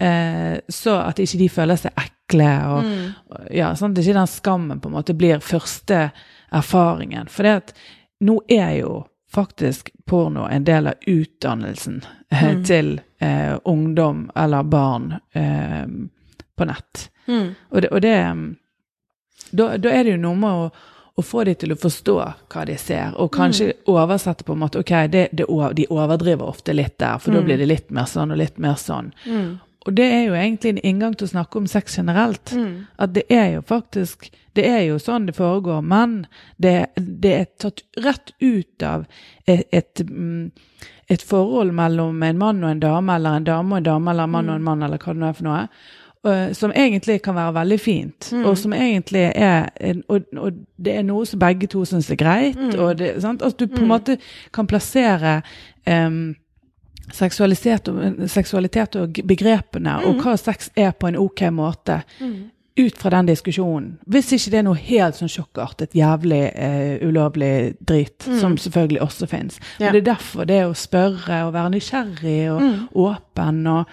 Eh, 0.00 0.58
så 0.68 0.96
at 1.06 1.18
ikke 1.22 1.38
de 1.38 1.48
føler 1.48 1.76
seg 1.76 1.92
ekle, 1.96 2.50
og, 2.72 2.84
Mm. 2.84 3.14
og 3.30 3.48
ja, 3.54 3.72
sånn 3.74 3.92
at 3.92 3.98
ikke 4.04 4.14
den 4.18 4.26
skammen 4.26 4.80
på 4.80 4.88
en 4.88 4.94
måte 4.96 5.14
blir 5.14 5.38
første 5.40 6.10
erfaringen. 6.52 7.28
For 7.28 7.42
det 7.42 7.52
at 7.56 7.72
nå 8.22 8.38
er 8.48 8.78
jo 8.80 9.04
faktisk 9.32 9.90
porno 10.06 10.46
en 10.50 10.64
del 10.64 10.86
av 10.90 10.94
utdannelsen 11.08 12.02
eh, 12.30 12.54
Mm. 12.54 12.64
til 12.64 13.00
eh, 13.20 13.58
ungdom 13.64 14.30
eller 14.36 14.62
barn 14.64 15.14
eh, 15.34 15.86
på 16.58 16.64
nett. 16.68 17.08
Mm. 17.26 17.54
Og 17.70 17.82
det, 17.82 17.88
og 17.92 18.00
det 18.04 18.16
um, 18.30 18.42
da, 19.52 19.76
da 19.78 19.90
er 19.92 20.04
det 20.04 20.14
jo 20.16 20.20
noe 20.22 20.36
med 20.38 20.50
å, 20.64 20.68
å 21.16 21.22
få 21.24 21.44
de 21.44 21.54
til 21.60 21.72
å 21.74 21.76
forstå 21.80 22.14
hva 22.52 22.62
de 22.68 22.76
ser, 22.80 23.12
og 23.20 23.32
kanskje 23.34 23.72
oversette 23.90 24.44
på 24.48 24.54
en 24.54 24.62
måte 24.64 24.80
Ok, 24.80 24.92
det, 25.12 25.26
det, 25.32 25.44
de 25.76 25.86
overdriver 25.92 26.46
ofte 26.48 26.72
litt 26.72 26.98
der, 27.02 27.18
for 27.20 27.32
da 27.34 27.40
Mm. 27.42 27.44
blir 27.50 27.58
det 27.60 27.66
litt 27.68 27.90
mer 27.90 28.08
sånn 28.08 28.32
og 28.32 28.38
litt 28.40 28.58
mer 28.58 28.74
sånn. 28.80 29.12
Mm. 29.26 29.58
Og 29.82 29.94
det 29.98 30.04
er 30.14 30.20
jo 30.28 30.34
egentlig 30.38 30.70
en 30.70 30.78
inngang 30.86 31.14
til 31.18 31.26
å 31.26 31.30
snakke 31.32 31.58
om 31.58 31.66
sex 31.66 31.96
generelt. 31.98 32.52
Mm. 32.54 32.86
At 33.02 33.12
det 33.16 33.24
er 33.34 33.48
jo 33.56 33.62
faktisk 33.66 34.30
Det 34.54 34.66
er 34.68 34.82
jo 34.84 34.98
sånn 35.00 35.24
det 35.26 35.32
foregår, 35.32 35.80
men 35.82 36.26
det, 36.60 36.86
det 36.96 37.30
er 37.32 37.46
tatt 37.58 37.80
rett 38.04 38.34
ut 38.44 38.82
av 38.84 39.06
et, 39.48 39.62
et, 39.72 40.02
mm, 40.04 40.50
et 41.08 41.22
forhold 41.24 41.72
mellom 41.72 42.22
en 42.22 42.36
mann 42.38 42.60
og 42.62 42.68
en 42.70 42.82
dame, 42.82 43.14
eller 43.16 43.38
en 43.40 43.44
dame 43.48 43.72
og 43.72 43.78
en 43.78 43.86
dame, 43.86 44.10
eller 44.12 44.24
en 44.28 44.30
mann 44.34 44.50
og 44.50 44.56
en 44.58 44.66
mann, 44.66 44.82
eller 44.84 44.98
hva 45.00 45.14
det 45.14 45.22
nå 45.22 45.30
er 45.30 45.38
for 45.38 45.48
noe. 45.48 45.62
Øh, 46.26 46.54
som 46.54 46.72
egentlig 46.76 47.22
kan 47.22 47.34
være 47.34 47.54
veldig 47.54 47.80
fint, 47.80 48.32
Mm. 48.32 48.44
og 48.44 48.58
som 48.58 48.72
egentlig 48.72 49.32
er 49.34 49.68
og, 50.08 50.20
og 50.36 50.52
det 50.84 50.94
er 50.96 51.02
noe 51.02 51.26
som 51.26 51.38
begge 51.40 51.66
to 51.66 51.84
syns 51.84 52.10
er 52.10 52.16
greit. 52.16 52.56
Mm. 52.56 52.78
og 52.78 52.98
det, 52.98 53.22
sant? 53.22 53.42
At 53.42 53.58
du 53.58 53.66
på 53.66 53.76
en 53.78 53.82
Mm. 53.82 53.88
måte 53.88 54.18
kan 54.52 54.66
plassere 54.66 55.42
um, 55.86 56.34
seksualitet, 57.12 57.88
og, 57.88 58.28
seksualitet 58.30 58.96
og 58.96 59.12
begrepene, 59.26 59.96
og 60.06 60.14
Mm. 60.14 60.20
hva 60.22 60.36
sex 60.38 60.70
er 60.76 60.90
på 60.92 61.06
en 61.08 61.16
ok 61.16 61.40
måte 61.50 62.02
Mm. 62.20 62.34
ut 62.78 62.96
fra 62.98 63.10
den 63.10 63.26
diskusjonen. 63.26 63.98
Hvis 64.08 64.32
ikke 64.32 64.50
det 64.50 64.58
er 64.58 64.62
noe 64.62 64.74
helt 64.76 65.14
sånn 65.14 65.28
sjokkartet, 65.28 65.92
jævlig 65.94 66.52
eh, 66.54 66.98
ulovlig 67.08 67.74
drit, 67.84 68.26
Mm. 68.28 68.38
som 68.40 68.56
selvfølgelig 68.56 69.00
også 69.02 69.26
fins. 69.26 69.58
Ja. 69.80 69.86
Og 69.88 69.92
det 69.92 70.08
er 70.08 70.14
derfor 70.14 70.44
det 70.46 70.64
å 70.64 70.74
spørre 70.74 71.44
og 71.46 71.52
være 71.52 71.70
nysgjerrig 71.70 72.50
og 72.50 72.62
åpen 72.94 73.66
og 73.66 73.84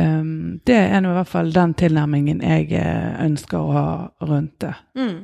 ehm, 0.00 0.60
Det 0.66 0.76
er 0.76 1.00
nå 1.00 1.12
i 1.12 1.18
hvert 1.18 1.30
fall 1.30 1.52
den 1.54 1.74
tilnærmingen 1.78 2.42
jeg 2.42 2.72
eh, 2.78 3.14
ønsker 3.24 3.58
å 3.58 3.74
ha 3.74 3.86
rundt 4.26 4.58
det. 4.64 4.74
Mm. 4.98 5.16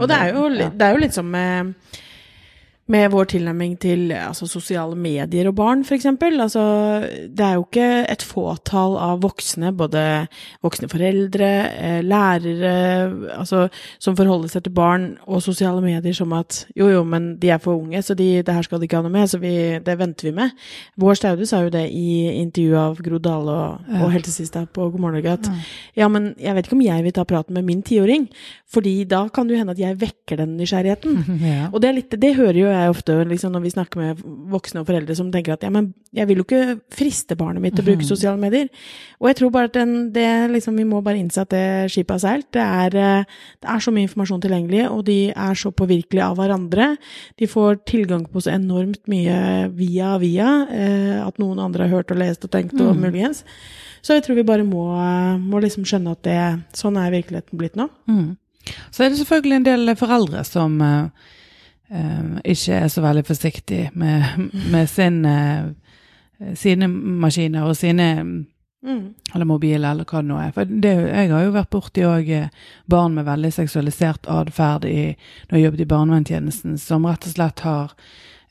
Og 0.00 0.08
det 0.08 0.18
er 0.18 0.34
jo, 0.34 0.48
ja. 0.54 0.70
det 0.72 0.86
er 0.86 0.96
jo 0.96 1.02
litt 1.04 1.16
som 1.16 1.30
med, 1.30 1.74
med 2.92 3.10
vår 3.10 3.26
tilnærming 3.32 3.74
til 3.82 4.12
altså, 4.14 4.46
sosiale 4.46 4.94
medier 4.98 5.48
og 5.50 5.56
barn, 5.58 5.82
f.eks. 5.82 6.06
Altså, 6.06 6.62
det 7.26 7.42
er 7.42 7.56
jo 7.56 7.64
ikke 7.66 7.88
et 8.12 8.22
fåtall 8.22 8.94
av 9.02 9.24
voksne, 9.24 9.72
både 9.74 10.02
voksne 10.62 10.88
foreldre, 10.92 11.50
eh, 11.74 11.98
lærere, 12.06 12.74
altså, 13.34 13.66
som 13.98 14.16
forholder 14.18 14.52
seg 14.52 14.66
til 14.66 14.76
barn 14.76 15.08
og 15.26 15.42
sosiale 15.42 15.82
medier 15.82 16.14
som 16.14 16.34
at 16.36 16.62
jo, 16.78 16.88
jo, 16.92 17.02
men 17.02 17.34
de 17.42 17.50
er 17.50 17.62
for 17.62 17.80
unge, 17.80 18.02
så 18.06 18.14
de, 18.14 18.28
det 18.46 18.54
her 18.54 18.66
skal 18.66 18.78
de 18.78 18.86
ikke 18.86 19.00
ha 19.00 19.06
noe 19.06 19.14
med, 19.16 19.26
så 19.32 19.40
vi, 19.42 19.54
det 19.82 19.98
venter 19.98 20.30
vi 20.30 20.36
med. 20.38 20.54
Vår 21.00 21.18
Staude 21.18 21.48
sa 21.48 21.64
jo 21.64 21.74
det 21.74 21.88
i 21.90 22.06
intervjuet 22.38 22.82
av 22.84 23.02
Gro 23.02 23.18
Dale 23.22 23.56
og, 23.56 23.90
og 23.98 24.14
helsesista 24.14 24.62
på 24.70 24.90
God 24.92 25.02
morgen 25.02 25.16
Norge, 25.16 25.32
at 25.32 25.46
Ja. 25.46 25.58
ja, 26.02 26.08
men 26.12 26.34
jeg 26.38 26.54
vet 26.54 26.66
ikke 26.66 26.76
om 26.76 26.86
jeg 26.86 27.04
vil 27.04 27.14
ta 27.16 27.24
praten 27.24 27.54
med 27.54 27.64
min 27.66 27.82
tiåring, 27.82 28.28
fordi 28.70 29.04
da 29.08 29.26
kan 29.28 29.46
det 29.46 29.56
jo 29.56 29.60
hende 29.62 29.74
at 29.74 29.82
jeg 29.82 29.98
vekker 30.00 30.40
den 30.42 30.56
nysgjerrigheten. 30.58 31.18
ja. 31.50 31.68
Og 31.72 31.80
det, 31.82 31.88
er 31.88 31.98
litt, 32.00 32.16
det 32.20 32.34
hører 32.36 32.58
jo 32.60 32.75
jeg 32.82 32.92
ofte 32.92 33.16
liksom, 33.28 33.52
når 33.54 33.62
vi 33.64 33.72
snakker 33.74 34.00
med 34.00 34.22
voksne 34.52 34.82
og 34.82 34.88
foreldre 34.88 35.16
som 35.18 35.30
tenker 35.32 35.54
at 35.54 35.64
ja, 35.66 35.70
men 35.72 35.92
jeg 36.14 36.28
vil 36.28 36.40
jo 36.40 36.46
ikke 36.46 36.78
friste 36.94 37.36
barnet 37.38 37.62
mitt 37.64 37.74
til 37.76 37.84
å 37.84 37.88
bruke 37.88 38.04
Mhm. 38.04 38.08
sosiale 38.08 38.40
medier. 38.40 38.68
Og 39.20 39.28
jeg 39.28 39.36
tror 39.36 39.50
bare 39.52 39.70
at 39.70 39.72
den, 39.72 40.12
det, 40.12 40.50
liksom, 40.50 40.76
vi 40.76 40.84
må 40.84 41.02
bare 41.02 41.18
innse 41.18 41.40
at 41.40 41.50
det 41.50 41.90
skipet 41.90 42.16
har 42.16 42.22
seilt. 42.22 42.50
Det 42.52 42.62
er, 42.62 42.96
eh, 42.96 43.24
det 43.62 43.68
er 43.68 43.80
så 43.80 43.92
mye 43.92 44.06
informasjon 44.08 44.42
tilgjengelig, 44.42 44.90
og 44.90 45.04
de 45.04 45.30
er 45.30 45.54
så 45.54 45.72
påvirkelige 45.72 46.24
av 46.24 46.36
hverandre. 46.36 46.96
De 47.38 47.46
får 47.46 47.84
tilgang 47.86 48.26
på 48.26 48.42
så 48.42 48.52
enormt 48.54 49.06
mye 49.06 49.70
via 49.74 50.18
via, 50.18 50.66
eh, 50.70 51.26
at 51.26 51.38
noen 51.38 51.58
andre 51.58 51.88
har 51.88 51.98
hørt 51.98 52.10
og 52.10 52.18
lest 52.18 52.44
og 52.44 52.50
tenkt 52.50 52.80
og 52.80 52.96
mm. 52.96 53.00
muligens. 53.00 53.44
Så 54.02 54.14
jeg 54.14 54.22
tror 54.22 54.36
vi 54.36 54.42
bare 54.46 54.64
må, 54.64 54.92
eh, 54.94 55.38
må 55.38 55.60
liksom 55.60 55.84
skjønne 55.84 56.12
at 56.12 56.22
det, 56.22 56.64
sånn 56.78 56.96
er 56.96 57.10
virkeligheten 57.10 57.58
blitt 57.58 57.74
nå. 57.74 57.88
Mm. 58.08 58.36
Så 58.90 59.04
er 59.04 59.10
det 59.10 59.18
selvfølgelig 59.18 59.56
en 59.56 59.66
del 59.66 59.94
foreldre 59.98 60.44
som 60.46 60.80
eh, 60.82 61.08
eh, 61.90 62.36
ikke 62.44 62.82
er 62.82 62.88
så 62.92 63.04
veldig 63.04 63.24
forsiktig 63.26 63.90
med, 63.94 64.50
med 64.72 64.90
sin, 64.90 65.24
eh, 65.24 65.72
sine 66.54 66.88
maskiner 66.88 67.68
og 67.68 67.76
sine 67.76 68.10
Mm. 68.86 69.14
eller 69.34 69.44
mobiler, 69.44 69.90
eller 69.90 70.04
hva 70.04 70.20
det 70.22 70.28
nå 70.28 70.36
er. 70.38 70.50
For 70.54 70.68
det, 70.68 70.90
jeg 71.08 71.30
har 71.32 71.42
jo 71.42 71.54
vært 71.56 71.72
borti 71.72 72.04
òg 72.06 72.28
barn 72.86 73.16
med 73.16 73.24
veldig 73.26 73.50
seksualisert 73.50 74.28
atferd 74.30 74.84
når 74.86 75.56
jeg 75.56 75.64
jobbet 75.64 75.82
i 75.82 75.88
barnevernstjenesten, 75.90 76.76
som 76.78 77.08
rett 77.08 77.26
og 77.26 77.32
slett 77.34 77.64
har 77.66 77.96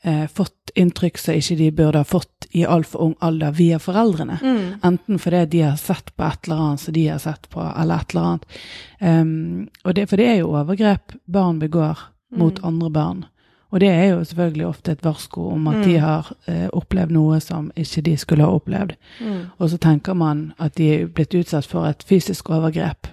eh, 0.02 0.26
fått 0.28 0.74
inntrykk 0.76 1.18
som 1.18 1.38
ikke 1.38 1.56
de 1.56 1.70
burde 1.74 2.02
ha 2.02 2.06
fått 2.06 2.48
i 2.56 2.66
altfor 2.68 3.06
ung 3.06 3.14
alder 3.24 3.54
via 3.56 3.78
foreldrene. 3.82 4.38
Mm. 4.42 4.66
Enten 4.84 5.22
fordi 5.22 5.44
de 5.54 5.62
har 5.66 5.78
sett 5.80 6.12
på 6.16 6.26
et 6.26 6.46
eller 6.46 6.62
annet 6.66 6.84
som 6.84 6.94
de 6.94 7.06
har 7.08 7.22
sett 7.22 7.48
på, 7.52 7.62
eller 7.62 8.02
et 8.02 8.12
eller 8.14 8.28
annet. 8.30 8.60
Um, 9.00 9.68
og 9.84 9.96
det, 9.96 10.08
for 10.10 10.20
det 10.20 10.28
er 10.30 10.38
jo 10.42 10.52
overgrep 10.52 11.16
barn 11.24 11.58
begår 11.62 12.04
mot 12.32 12.58
Mm. 12.58 12.64
andre 12.68 12.90
barn. 12.90 13.24
Og 13.70 13.80
det 13.80 13.88
er 13.88 14.04
jo 14.14 14.24
selvfølgelig 14.24 14.66
ofte 14.66 14.92
et 14.92 15.04
varsko 15.04 15.48
om 15.52 15.68
at 15.68 15.74
Mm. 15.76 15.82
de 15.82 15.98
har 15.98 16.32
eh, 16.46 16.68
opplevd 16.72 17.10
noe 17.10 17.40
som 17.40 17.70
ikke 17.76 18.00
de 18.02 18.16
skulle 18.16 18.42
ha 18.44 18.50
opplevd. 18.50 18.94
Mm. 19.20 19.40
Og 19.58 19.70
så 19.70 19.78
tenker 19.78 20.14
man 20.14 20.52
at 20.58 20.74
de 20.78 20.88
er 20.94 21.06
blitt 21.06 21.34
utsatt 21.34 21.66
for 21.66 21.84
et 21.86 22.04
fysisk 22.08 22.50
overgrep. 22.50 23.06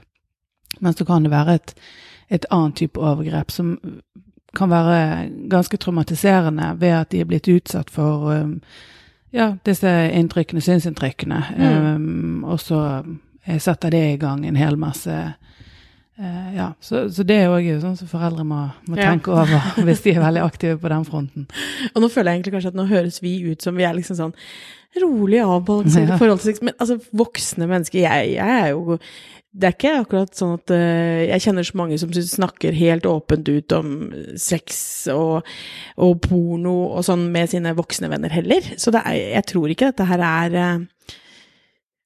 Men 0.82 0.94
så 0.94 1.06
kan 1.06 1.24
det 1.24 1.32
være 1.32 1.54
et, 1.56 1.74
et 2.30 2.46
annet 2.52 2.76
type 2.76 3.00
overgrep 3.00 3.52
som 3.52 3.80
kan 4.56 4.70
være 4.70 5.30
ganske 5.50 5.78
traumatiserende 5.78 6.76
ved 6.80 6.88
at 6.90 7.10
de 7.12 7.20
er 7.20 7.26
blitt 7.26 7.48
utsatt 7.48 7.90
for 7.90 8.42
um, 8.42 8.62
ja, 9.34 9.56
disse 9.66 10.12
inntrykkene, 10.14 10.62
synsinntrykkene. 10.62 11.44
Mm. 11.58 11.96
Um, 11.96 12.44
og 12.44 12.60
så 12.60 13.04
setter 13.58 13.90
det 13.90 14.14
i 14.14 14.18
gang 14.18 14.46
en 14.46 14.56
hel 14.56 14.78
masse 14.78 15.34
eh, 16.20 16.56
ja, 16.58 16.70
så, 16.84 17.06
så 17.14 17.24
det 17.28 17.38
er 17.44 17.50
òg 17.54 17.68
sånn 17.82 17.98
som 18.00 18.08
foreldre 18.12 18.46
må, 18.48 18.62
må 18.88 18.98
Ja. 19.00 19.10
tenke 19.12 19.32
over 19.34 19.60
hvis 19.88 20.04
de 20.06 20.14
er 20.16 20.24
veldig 20.24 20.44
aktive 20.46 20.78
på 20.82 20.90
den 20.94 21.06
fronten. 21.10 21.48
Og 21.96 22.02
nå 22.04 22.10
føler 22.14 22.32
jeg 22.32 22.42
egentlig 22.42 22.56
kanskje 22.58 22.74
at 22.76 22.80
nå 22.82 22.88
høres 22.92 23.22
vi 23.24 23.38
ut 23.52 23.62
som 23.66 23.76
vi 23.80 23.84
er 23.88 23.94
liksom 23.98 24.20
sånn 24.20 24.36
rolig 25.02 25.40
avbalansert 25.42 26.06
i 26.06 26.12
Ja. 26.14 26.18
forhold 26.22 26.40
til 26.44 26.52
sex, 26.54 26.62
men 26.62 26.76
altså 26.78 27.00
voksne 27.18 27.66
mennesker, 27.70 28.04
jeg, 28.06 28.36
jeg 28.36 28.60
er 28.62 28.76
jo 28.76 29.00
det 29.54 29.68
er 29.68 29.74
ikke 29.76 29.90
akkurat 30.02 30.32
sånn 30.34 30.56
at 30.56 30.72
uh, 30.74 31.20
Jeg 31.30 31.42
kjenner 31.44 31.62
så 31.68 31.76
mange 31.78 31.98
som 32.02 32.10
snakker 32.10 32.74
helt 32.74 33.06
åpent 33.06 33.46
ut 33.54 33.76
om 33.78 33.92
sex 34.42 34.80
og, 35.14 35.46
og 36.02 36.16
porno 36.26 36.74
og 36.98 37.04
sånn 37.06 37.28
med 37.30 37.52
sine 37.52 37.76
voksne 37.78 38.10
venner 38.10 38.34
heller. 38.34 38.66
Så 38.82 38.90
er, 38.98 39.12
jeg 39.36 39.46
tror 39.52 39.70
ikke 39.70 39.92
dette 39.92 40.08
her 40.10 40.24
er, 40.26 40.58
eh, 40.58 40.82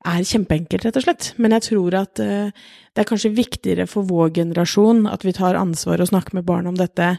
er 0.07 0.25
kjempeenkelt, 0.27 0.87
rett 0.87 0.99
og 0.99 1.05
slett. 1.05 1.31
Men 1.41 1.55
jeg 1.57 1.67
tror 1.69 1.97
at 1.99 2.21
uh, 2.23 2.51
det 2.93 3.03
er 3.03 3.09
kanskje 3.09 3.35
viktigere 3.37 3.87
for 3.89 4.07
vår 4.07 4.33
generasjon 4.39 5.05
at 5.11 5.25
vi 5.27 5.35
tar 5.37 5.59
ansvar 5.59 6.01
og 6.01 6.11
snakker 6.11 6.37
med 6.37 6.47
barn 6.47 6.69
om 6.69 6.77
dette 6.77 7.15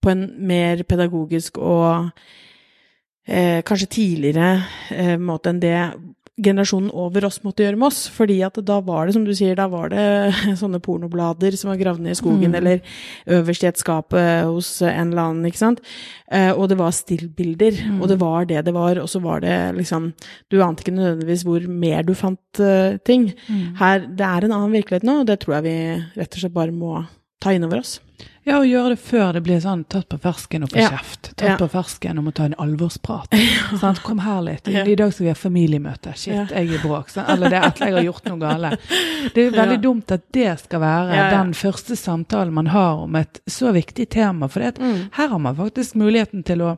på 0.00 0.12
en 0.12 0.26
mer 0.48 0.84
pedagogisk 0.88 1.60
og 1.60 2.10
uh, 2.10 3.60
kanskje 3.66 3.92
tidligere 3.98 4.52
uh, 4.96 5.16
måte 5.20 5.52
enn 5.52 5.62
det 5.62 5.76
generasjonen 6.44 6.90
over 6.96 7.26
oss 7.28 7.40
måtte 7.44 7.64
gjøre 7.64 7.78
med 7.80 7.88
oss. 7.90 8.00
fordi 8.12 8.40
at 8.46 8.58
da 8.66 8.80
var 8.84 9.06
det, 9.06 9.14
som 9.16 9.24
du 9.26 9.32
sier, 9.36 9.56
da 9.58 9.68
var 9.70 9.92
det 9.92 10.04
sånne 10.62 10.80
pornoblader 10.82 11.56
som 11.58 11.72
var 11.72 11.80
gravd 11.80 12.04
ned 12.04 12.16
i 12.16 12.20
skogen, 12.20 12.50
mm. 12.50 12.58
eller 12.60 12.80
øverst 13.38 13.64
i 13.64 13.70
et 13.70 13.80
skap 13.80 14.16
hos 14.16 14.72
en 14.82 15.12
eller 15.12 15.22
annen, 15.22 15.46
ikke 15.50 15.62
sant. 15.62 15.84
Uh, 16.30 16.52
og 16.54 16.68
det 16.70 16.78
var 16.78 16.94
stillbilder, 16.94 17.80
mm. 17.90 18.00
og 18.00 18.10
det 18.10 18.18
var 18.20 18.48
det 18.50 18.64
det 18.66 18.74
var, 18.74 19.00
og 19.02 19.08
så 19.10 19.22
var 19.22 19.42
det 19.42 19.56
liksom 19.76 20.12
Du 20.50 20.60
ante 20.62 20.84
ikke 20.84 20.94
nødvendigvis 20.94 21.42
hvor 21.46 21.64
mer 21.68 22.02
du 22.06 22.14
fant 22.14 22.60
uh, 22.62 22.98
ting. 23.06 23.30
Mm. 23.48 23.76
Her, 23.80 24.04
det 24.06 24.26
er 24.26 24.46
en 24.46 24.54
annen 24.54 24.76
virkelighet 24.76 25.06
nå, 25.06 25.20
og 25.20 25.30
det 25.30 25.40
tror 25.42 25.58
jeg 25.58 25.66
vi 25.66 25.78
rett 26.20 26.36
og 26.36 26.44
slett 26.44 26.54
bare 26.54 26.74
må 26.74 27.00
ta 27.40 27.52
inn 27.56 27.64
over 27.66 27.80
oss. 27.82 27.98
Ja, 28.42 28.56
og 28.56 28.66
gjøre 28.66 28.94
det 28.94 29.00
før 29.04 29.34
det 29.36 29.42
blir 29.44 29.60
sånn 29.60 29.82
tatt 29.92 30.06
på 30.08 30.16
fersken 30.20 30.64
og 30.64 30.72
få 30.72 30.80
ja. 30.80 30.88
kjeft. 30.94 31.28
Tatt 31.34 31.44
ja. 31.44 31.56
på 31.60 31.68
fersken 31.70 32.20
og 32.20 32.24
må 32.26 32.32
ta 32.36 32.48
en 32.48 32.56
alvorsprat. 32.60 33.36
Ja. 33.50 33.78
Sånn, 33.78 33.98
kom 34.02 34.18
her 34.24 34.40
litt. 34.42 34.66
I 34.68 34.96
dag 34.98 35.12
skal 35.14 35.28
vi 35.28 35.30
ha 35.30 35.36
familiemøte. 35.38 36.12
Shit, 36.18 36.50
jeg 36.50 36.56
er 36.56 36.72
i 36.74 36.80
bråk. 36.82 37.12
Sånn. 37.12 37.28
Eller 37.30 37.52
det 37.52 37.58
er 37.60 37.66
at 37.68 37.80
jeg 37.84 37.94
har 37.94 38.06
gjort 38.06 38.26
noe 38.26 38.40
gale. 38.40 38.70
Det 39.34 39.44
er 39.44 39.54
veldig 39.54 39.78
dumt 39.84 40.14
at 40.14 40.24
det 40.34 40.48
skal 40.64 40.82
være 40.82 41.26
den 41.34 41.52
første 41.56 41.96
samtalen 41.98 42.54
man 42.56 42.70
har 42.74 43.04
om 43.04 43.18
et 43.20 43.40
så 43.46 43.70
viktig 43.76 44.08
tema. 44.10 44.48
For 44.50 44.64
mm. 44.64 45.12
her 45.18 45.30
har 45.30 45.42
man 45.42 45.58
faktisk 45.60 45.98
muligheten 46.00 46.42
til 46.46 46.64
å 46.66 46.74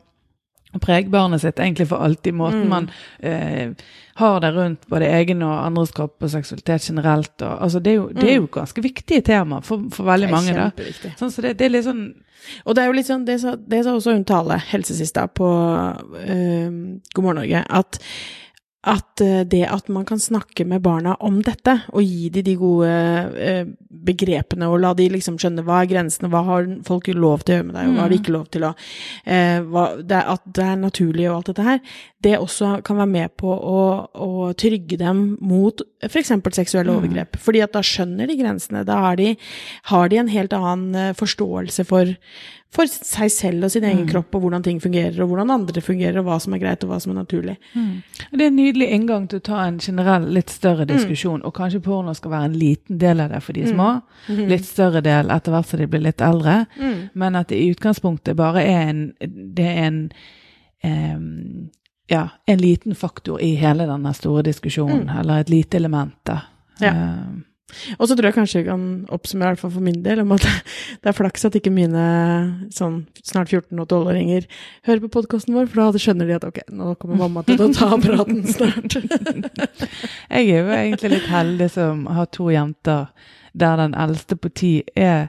prege 0.80 1.10
barnet 1.12 1.42
sitt 1.42 1.60
egentlig 1.60 1.88
for 1.90 2.04
alltid. 2.04 2.34
Måten 2.34 2.64
mm. 2.64 2.68
man 2.70 2.90
eh, 3.18 3.74
har 4.14 4.40
det 4.40 4.52
rundt 4.56 4.86
både 4.88 5.10
egen 5.18 5.42
og 5.44 5.54
andres 5.66 5.92
kropp 5.96 6.24
og 6.24 6.32
seksualitet 6.32 6.88
generelt. 6.88 7.34
Og, 7.40 7.62
altså 7.62 7.80
det, 7.80 7.92
er 7.92 8.00
jo, 8.00 8.08
det 8.08 8.28
er 8.28 8.36
jo 8.36 8.46
mm. 8.46 8.52
ganske 8.58 8.84
viktige 8.84 9.24
tema 9.26 9.60
for, 9.60 9.88
for 9.92 10.08
veldig 10.08 10.30
mange. 10.32 10.56
da. 10.56 10.70
Sånn, 11.20 11.32
så 11.32 11.44
det, 11.44 11.56
det, 11.60 11.68
er 11.68 11.74
litt 11.76 11.88
sånn 11.88 12.04
Og 12.66 12.74
det 12.74 12.82
er 12.82 12.90
jo 12.90 12.94
litt 12.96 13.08
sånn, 13.08 13.26
det 13.28 13.38
sa, 13.42 13.56
det 13.56 13.84
sa 13.84 13.96
også 13.96 14.16
Untale, 14.16 14.58
helsesista, 14.72 15.28
på 15.30 15.48
uh, 15.48 16.70
God 17.14 17.22
morgen 17.22 17.42
Norge, 17.42 17.64
at 17.68 18.00
at 18.82 19.20
eh, 19.22 19.42
det 19.46 19.62
at 19.70 19.86
man 19.94 20.04
kan 20.04 20.18
snakke 20.18 20.64
med 20.66 20.82
barna 20.82 21.14
om 21.22 21.38
dette, 21.46 21.76
og 21.94 22.02
gi 22.02 22.28
dem 22.34 22.46
de 22.46 22.54
gode 22.58 22.90
eh, 23.38 23.66
begrepene, 23.88 24.66
og 24.66 24.80
la 24.82 24.90
de 24.98 25.06
liksom 25.12 25.36
skjønne 25.38 25.62
hva 25.66 25.82
er 25.82 25.90
grensene, 25.92 26.30
hva 26.32 26.42
har 26.48 26.66
folk 26.86 27.06
lov 27.14 27.44
til 27.44 27.54
å 27.54 27.58
gjøre 27.60 27.68
med 27.68 27.76
deg, 27.78 27.90
og 27.90 27.94
hva 27.94 28.02
har 28.02 28.10
de 28.10 28.18
mm. 28.18 28.22
ikke 28.24 28.34
lov 28.34 28.48
til 28.50 28.66
å 28.66 28.72
eh, 29.36 29.78
At 30.22 30.48
det 30.58 30.64
er 30.66 30.80
naturlig 30.80 31.28
og 31.28 31.36
alt 31.36 31.52
dette 31.52 31.66
her, 31.68 31.82
det 32.26 32.34
også 32.38 32.72
kan 32.86 32.98
være 32.98 33.12
med 33.12 33.36
på 33.38 33.52
å, 33.52 33.82
å 34.14 34.32
trygge 34.58 34.98
dem 34.98 35.22
mot 35.42 35.82
f.eks. 36.02 36.34
seksuelle 36.54 36.90
mm. 36.90 36.98
overgrep. 36.98 37.38
Fordi 37.42 37.62
at 37.62 37.74
da 37.74 37.82
skjønner 37.86 38.30
de 38.30 38.38
grensene. 38.38 38.82
Da 38.86 38.98
har 39.06 39.18
de, 39.18 39.36
har 39.90 40.10
de 40.10 40.18
en 40.22 40.30
helt 40.30 40.54
annen 40.58 41.14
forståelse 41.18 41.86
for 41.86 42.14
for 42.72 42.88
seg 42.88 43.28
selv 43.32 43.66
og 43.66 43.72
sin 43.74 43.84
egen 43.84 44.06
mm. 44.06 44.08
kropp, 44.08 44.34
og 44.34 44.46
hvordan 44.46 44.62
ting 44.64 44.78
fungerer, 44.80 45.18
og 45.20 45.28
hvordan 45.28 45.52
andre 45.52 45.82
fungerer, 45.84 46.18
og 46.22 46.28
hva 46.28 46.38
som 46.40 46.54
er 46.56 46.62
greit, 46.62 46.84
og 46.86 46.92
hva 46.92 46.98
som 47.04 47.12
er 47.12 47.18
naturlig. 47.18 47.56
Mm. 47.74 47.90
Det 48.30 48.40
er 48.40 48.48
en 48.48 48.56
nydelig 48.56 48.88
inngang 48.96 49.26
til 49.28 49.42
å 49.42 49.44
ta 49.50 49.58
en 49.66 49.76
generell, 49.82 50.24
litt 50.32 50.52
større 50.52 50.86
mm. 50.86 50.92
diskusjon, 50.94 51.42
mm. 51.42 51.46
og 51.48 51.54
kanskje 51.58 51.82
porno 51.84 52.14
skal 52.16 52.32
være 52.32 52.48
en 52.48 52.56
liten 52.62 53.02
del 53.02 53.20
av 53.20 53.34
det 53.34 53.42
for 53.44 53.58
de 53.58 53.66
mm. 53.66 53.74
små, 53.74 53.90
mm. 54.28 54.42
litt 54.54 54.66
større 54.68 55.04
del 55.04 55.34
etter 55.36 55.56
hvert 55.56 55.68
som 55.68 55.84
de 55.84 55.90
blir 55.92 56.04
litt 56.06 56.24
eldre, 56.24 56.56
men 57.12 57.38
at 57.38 57.52
det 57.52 57.60
i 57.60 57.68
utgangspunktet 57.74 58.40
bare 58.40 58.64
er 58.64 58.82
en, 58.88 59.04
det 59.20 59.68
er 59.68 59.86
en 59.90 60.02
um, 60.82 61.70
ja, 62.08 62.26
en 62.48 62.60
liten 62.60 62.96
faktor 62.96 63.40
i 63.44 63.54
hele 63.60 63.84
denne 63.88 64.16
store 64.16 64.48
diskusjonen, 64.48 65.10
eller 65.20 65.44
et 65.44 65.52
lite 65.52 65.76
element 65.76 66.16
da. 66.28 66.40
Ja. 66.80 66.96
Uh, 66.96 67.40
og 67.98 68.08
så 68.08 68.16
tror 68.16 68.28
jeg 68.28 68.36
kanskje 68.36 68.62
vi 68.62 68.68
kan 68.68 68.86
oppsummere, 69.12 69.52
i 69.52 69.54
hvert 69.54 69.62
fall 69.64 69.74
for 69.74 69.84
min 69.84 70.02
del, 70.04 70.22
om 70.24 70.34
at 70.36 70.46
det 71.02 71.12
er 71.12 71.16
flaks 71.16 71.46
at 71.48 71.58
ikke 71.58 71.72
mine 71.74 72.06
sånn 72.74 73.02
snart 73.22 73.52
14- 73.52 73.82
og 73.82 73.86
12-åringer 73.86 74.48
hører 74.88 75.04
på 75.04 75.12
podkasten 75.18 75.56
vår, 75.56 75.70
for 75.72 75.82
da 75.82 76.02
skjønner 76.02 76.30
de 76.30 76.38
at 76.38 76.48
ok, 76.48 76.62
nå 76.72 76.94
kommer 77.00 77.22
mamma 77.24 77.44
til 77.48 77.62
å 77.62 77.70
ta 77.76 77.90
praten 78.06 78.42
snart. 78.48 78.98
jeg 80.36 80.42
er 80.42 80.52
jo 80.52 80.76
egentlig 80.76 81.14
litt 81.16 81.30
heldig 81.32 81.70
som 81.72 82.06
har 82.12 82.30
to 82.34 82.50
jenter 82.52 83.08
der 83.52 83.76
den 83.80 83.96
eldste 83.98 84.38
på 84.40 84.48
ti 84.56 84.72
er 84.96 85.26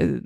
eh, 0.00 0.20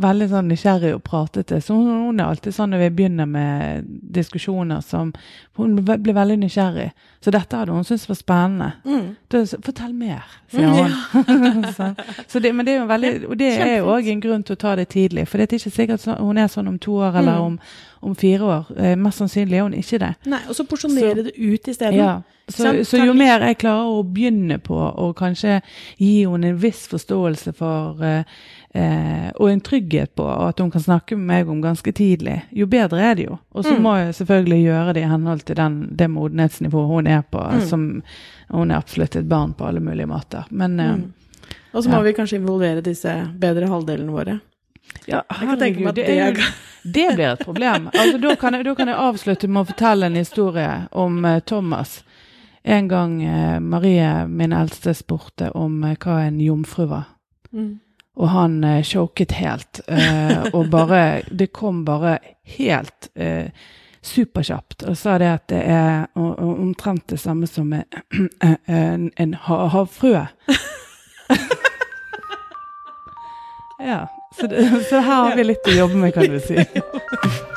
veldig 0.00 0.26
sånn 0.30 0.48
nysgjerrig 0.48 0.94
og 0.96 1.02
pratete. 1.04 1.58
Så 1.60 1.74
hun, 1.76 1.88
hun, 2.06 2.20
er 2.20 2.30
alltid 2.30 2.54
sånn 2.56 2.72
når 2.72 2.86
vi 2.86 2.90
begynner 2.96 3.28
med 3.28 3.88
diskusjoner 4.16 4.80
som 4.80 5.12
Hun 5.56 5.74
blir 5.84 6.14
veldig 6.16 6.38
nysgjerrig. 6.40 6.88
Så 7.20 7.30
dette 7.30 7.56
hadde 7.56 7.74
hun 7.76 7.84
syntes 7.84 8.08
var 8.08 8.16
spennende. 8.16 8.70
Mm. 8.88 9.10
Da, 9.28 9.42
Fortell 9.66 9.92
mer, 9.92 10.24
sier 10.50 10.64
mm, 10.64 10.78
hun. 10.78 11.66
Ja. 11.76 11.92
så, 12.30 12.40
det, 12.40 12.54
men 12.56 12.66
det 12.66 12.74
er 12.74 12.80
jo 12.80 12.88
veldig, 12.88 13.12
og 13.28 13.38
det 13.38 13.50
er 13.60 13.74
jo 13.76 13.92
òg 13.92 14.08
en 14.08 14.22
grunn 14.24 14.46
til 14.48 14.56
å 14.56 14.62
ta 14.64 14.74
det 14.80 14.88
tidlig. 14.94 15.26
For 15.28 15.38
det 15.38 15.50
er 15.50 15.60
ikke 15.60 15.76
sikkert 15.76 16.08
hun 16.16 16.40
er 16.40 16.48
sånn 16.48 16.72
om 16.72 16.80
to 16.80 16.96
år 17.04 17.20
eller 17.20 17.36
mm. 17.36 17.50
om, 17.50 17.58
om 18.08 18.16
fire 18.16 18.48
år. 18.56 18.72
Eh, 18.78 18.96
mest 18.96 19.20
sannsynlig 19.20 19.60
er 19.60 19.68
hun 19.68 19.76
ikke 19.76 20.00
det. 20.00 20.14
Nei, 20.32 20.40
Og 20.48 20.56
så 20.56 20.64
porsjonere 20.68 21.28
det 21.28 21.36
ut 21.36 21.68
isteden. 21.68 22.00
Ja. 22.00 22.14
Så, 22.48 22.84
så, 22.84 22.98
jo 22.98 23.12
mer 23.16 23.44
jeg 23.46 23.60
klarer 23.62 23.92
å 23.92 24.02
begynne 24.02 24.58
på 24.60 24.74
og 24.76 25.12
kanskje 25.16 25.60
gi 26.00 26.24
henne 26.26 26.50
en 26.50 26.58
viss 26.60 26.82
forståelse 26.90 27.54
for 27.56 28.02
uh, 28.02 28.24
Eh, 28.72 29.28
og 29.36 29.50
en 29.50 29.60
trygghet 29.60 30.14
på 30.16 30.24
at 30.24 30.60
hun 30.62 30.70
kan 30.72 30.80
snakke 30.80 31.16
med 31.16 31.26
meg 31.28 31.48
om 31.52 31.58
ganske 31.60 31.92
tidlig, 31.92 32.38
jo 32.56 32.64
bedre 32.72 33.02
er 33.04 33.18
det 33.18 33.26
jo. 33.26 33.36
Og 33.52 33.66
så 33.66 33.74
mm. 33.74 33.82
må 33.84 33.96
jeg 34.00 34.14
selvfølgelig 34.16 34.60
gjøre 34.62 34.94
det 34.96 35.02
i 35.02 35.10
henhold 35.10 35.42
til 35.44 35.58
den, 35.58 35.74
det 35.92 36.08
modenhetsnivået 36.08 36.88
hun 36.88 37.10
er 37.10 37.26
på. 37.28 37.42
Mm. 37.42 37.66
som 37.68 37.82
Hun 38.48 38.70
er 38.70 38.80
absolutt 38.80 39.16
et 39.16 39.28
barn 39.28 39.52
på 39.52 39.66
alle 39.68 39.80
mulige 39.80 40.08
måter. 40.08 40.48
Men 40.50 40.80
eh, 40.80 40.94
mm. 40.96 41.12
Og 41.72 41.84
så 41.84 41.90
må 41.90 42.00
ja. 42.00 42.02
vi 42.02 42.16
kanskje 42.16 42.38
involvere 42.40 42.84
disse 42.84 43.12
bedre 43.40 43.68
halvdelene 43.68 44.12
våre. 44.12 44.38
Ja, 45.06 45.22
herregud, 45.28 45.94
det, 45.94 46.04
er, 46.04 46.36
det, 46.82 47.14
blir 47.14 47.28
et 47.32 47.44
problem. 47.44 47.88
Altså, 47.92 48.18
da, 48.18 48.34
kan 48.36 48.54
jeg, 48.54 48.66
da, 48.66 48.74
kan 48.76 48.90
jeg, 48.90 48.98
avslutte 48.98 49.48
med 49.48 49.62
å 49.62 49.70
fortelle 49.70 50.08
en 50.08 50.18
historie 50.18 50.72
om 50.90 51.22
uh, 51.24 51.38
Thomas. 51.48 52.02
En 52.62 52.90
gang 52.90 53.16
uh, 53.24 53.56
Marie, 53.60 54.10
min 54.28 54.52
eldste, 54.52 54.94
spurte 54.94 55.48
om 55.58 55.80
uh, 55.86 55.94
hva 55.96 56.18
en 56.26 56.40
jomfru 56.44 56.86
var. 56.92 57.08
Mm. 57.52 57.78
Og 58.16 58.28
han 58.28 58.64
eh, 58.64 58.82
choket 58.84 59.32
helt. 59.32 59.80
Eh, 59.88 60.42
og 60.52 60.70
bare 60.70 61.22
Det 61.30 61.52
kom 61.52 61.84
bare 61.84 62.18
helt 62.58 63.08
eh, 63.14 63.46
superkjapt. 64.02 64.82
Og 64.82 64.96
sa 64.96 65.18
det 65.18 65.30
at 65.32 65.48
det 65.48 65.62
er 65.64 66.06
omtrent 66.16 67.08
det 67.08 67.20
samme 67.20 67.46
som 67.46 67.72
en, 67.72 67.84
en 69.16 69.34
havfrue. 69.34 70.26
ja. 73.80 74.06
Så, 74.40 74.46
det, 74.46 74.84
så, 74.88 75.00
her 75.00 75.02
har 75.02 75.36
vi 75.36 75.44
litt 75.44 75.66
å 75.68 75.76
jobbe 75.76 75.96
med, 75.96 76.14
kan 76.14 76.24
du 76.32 76.40
si. 76.40 76.56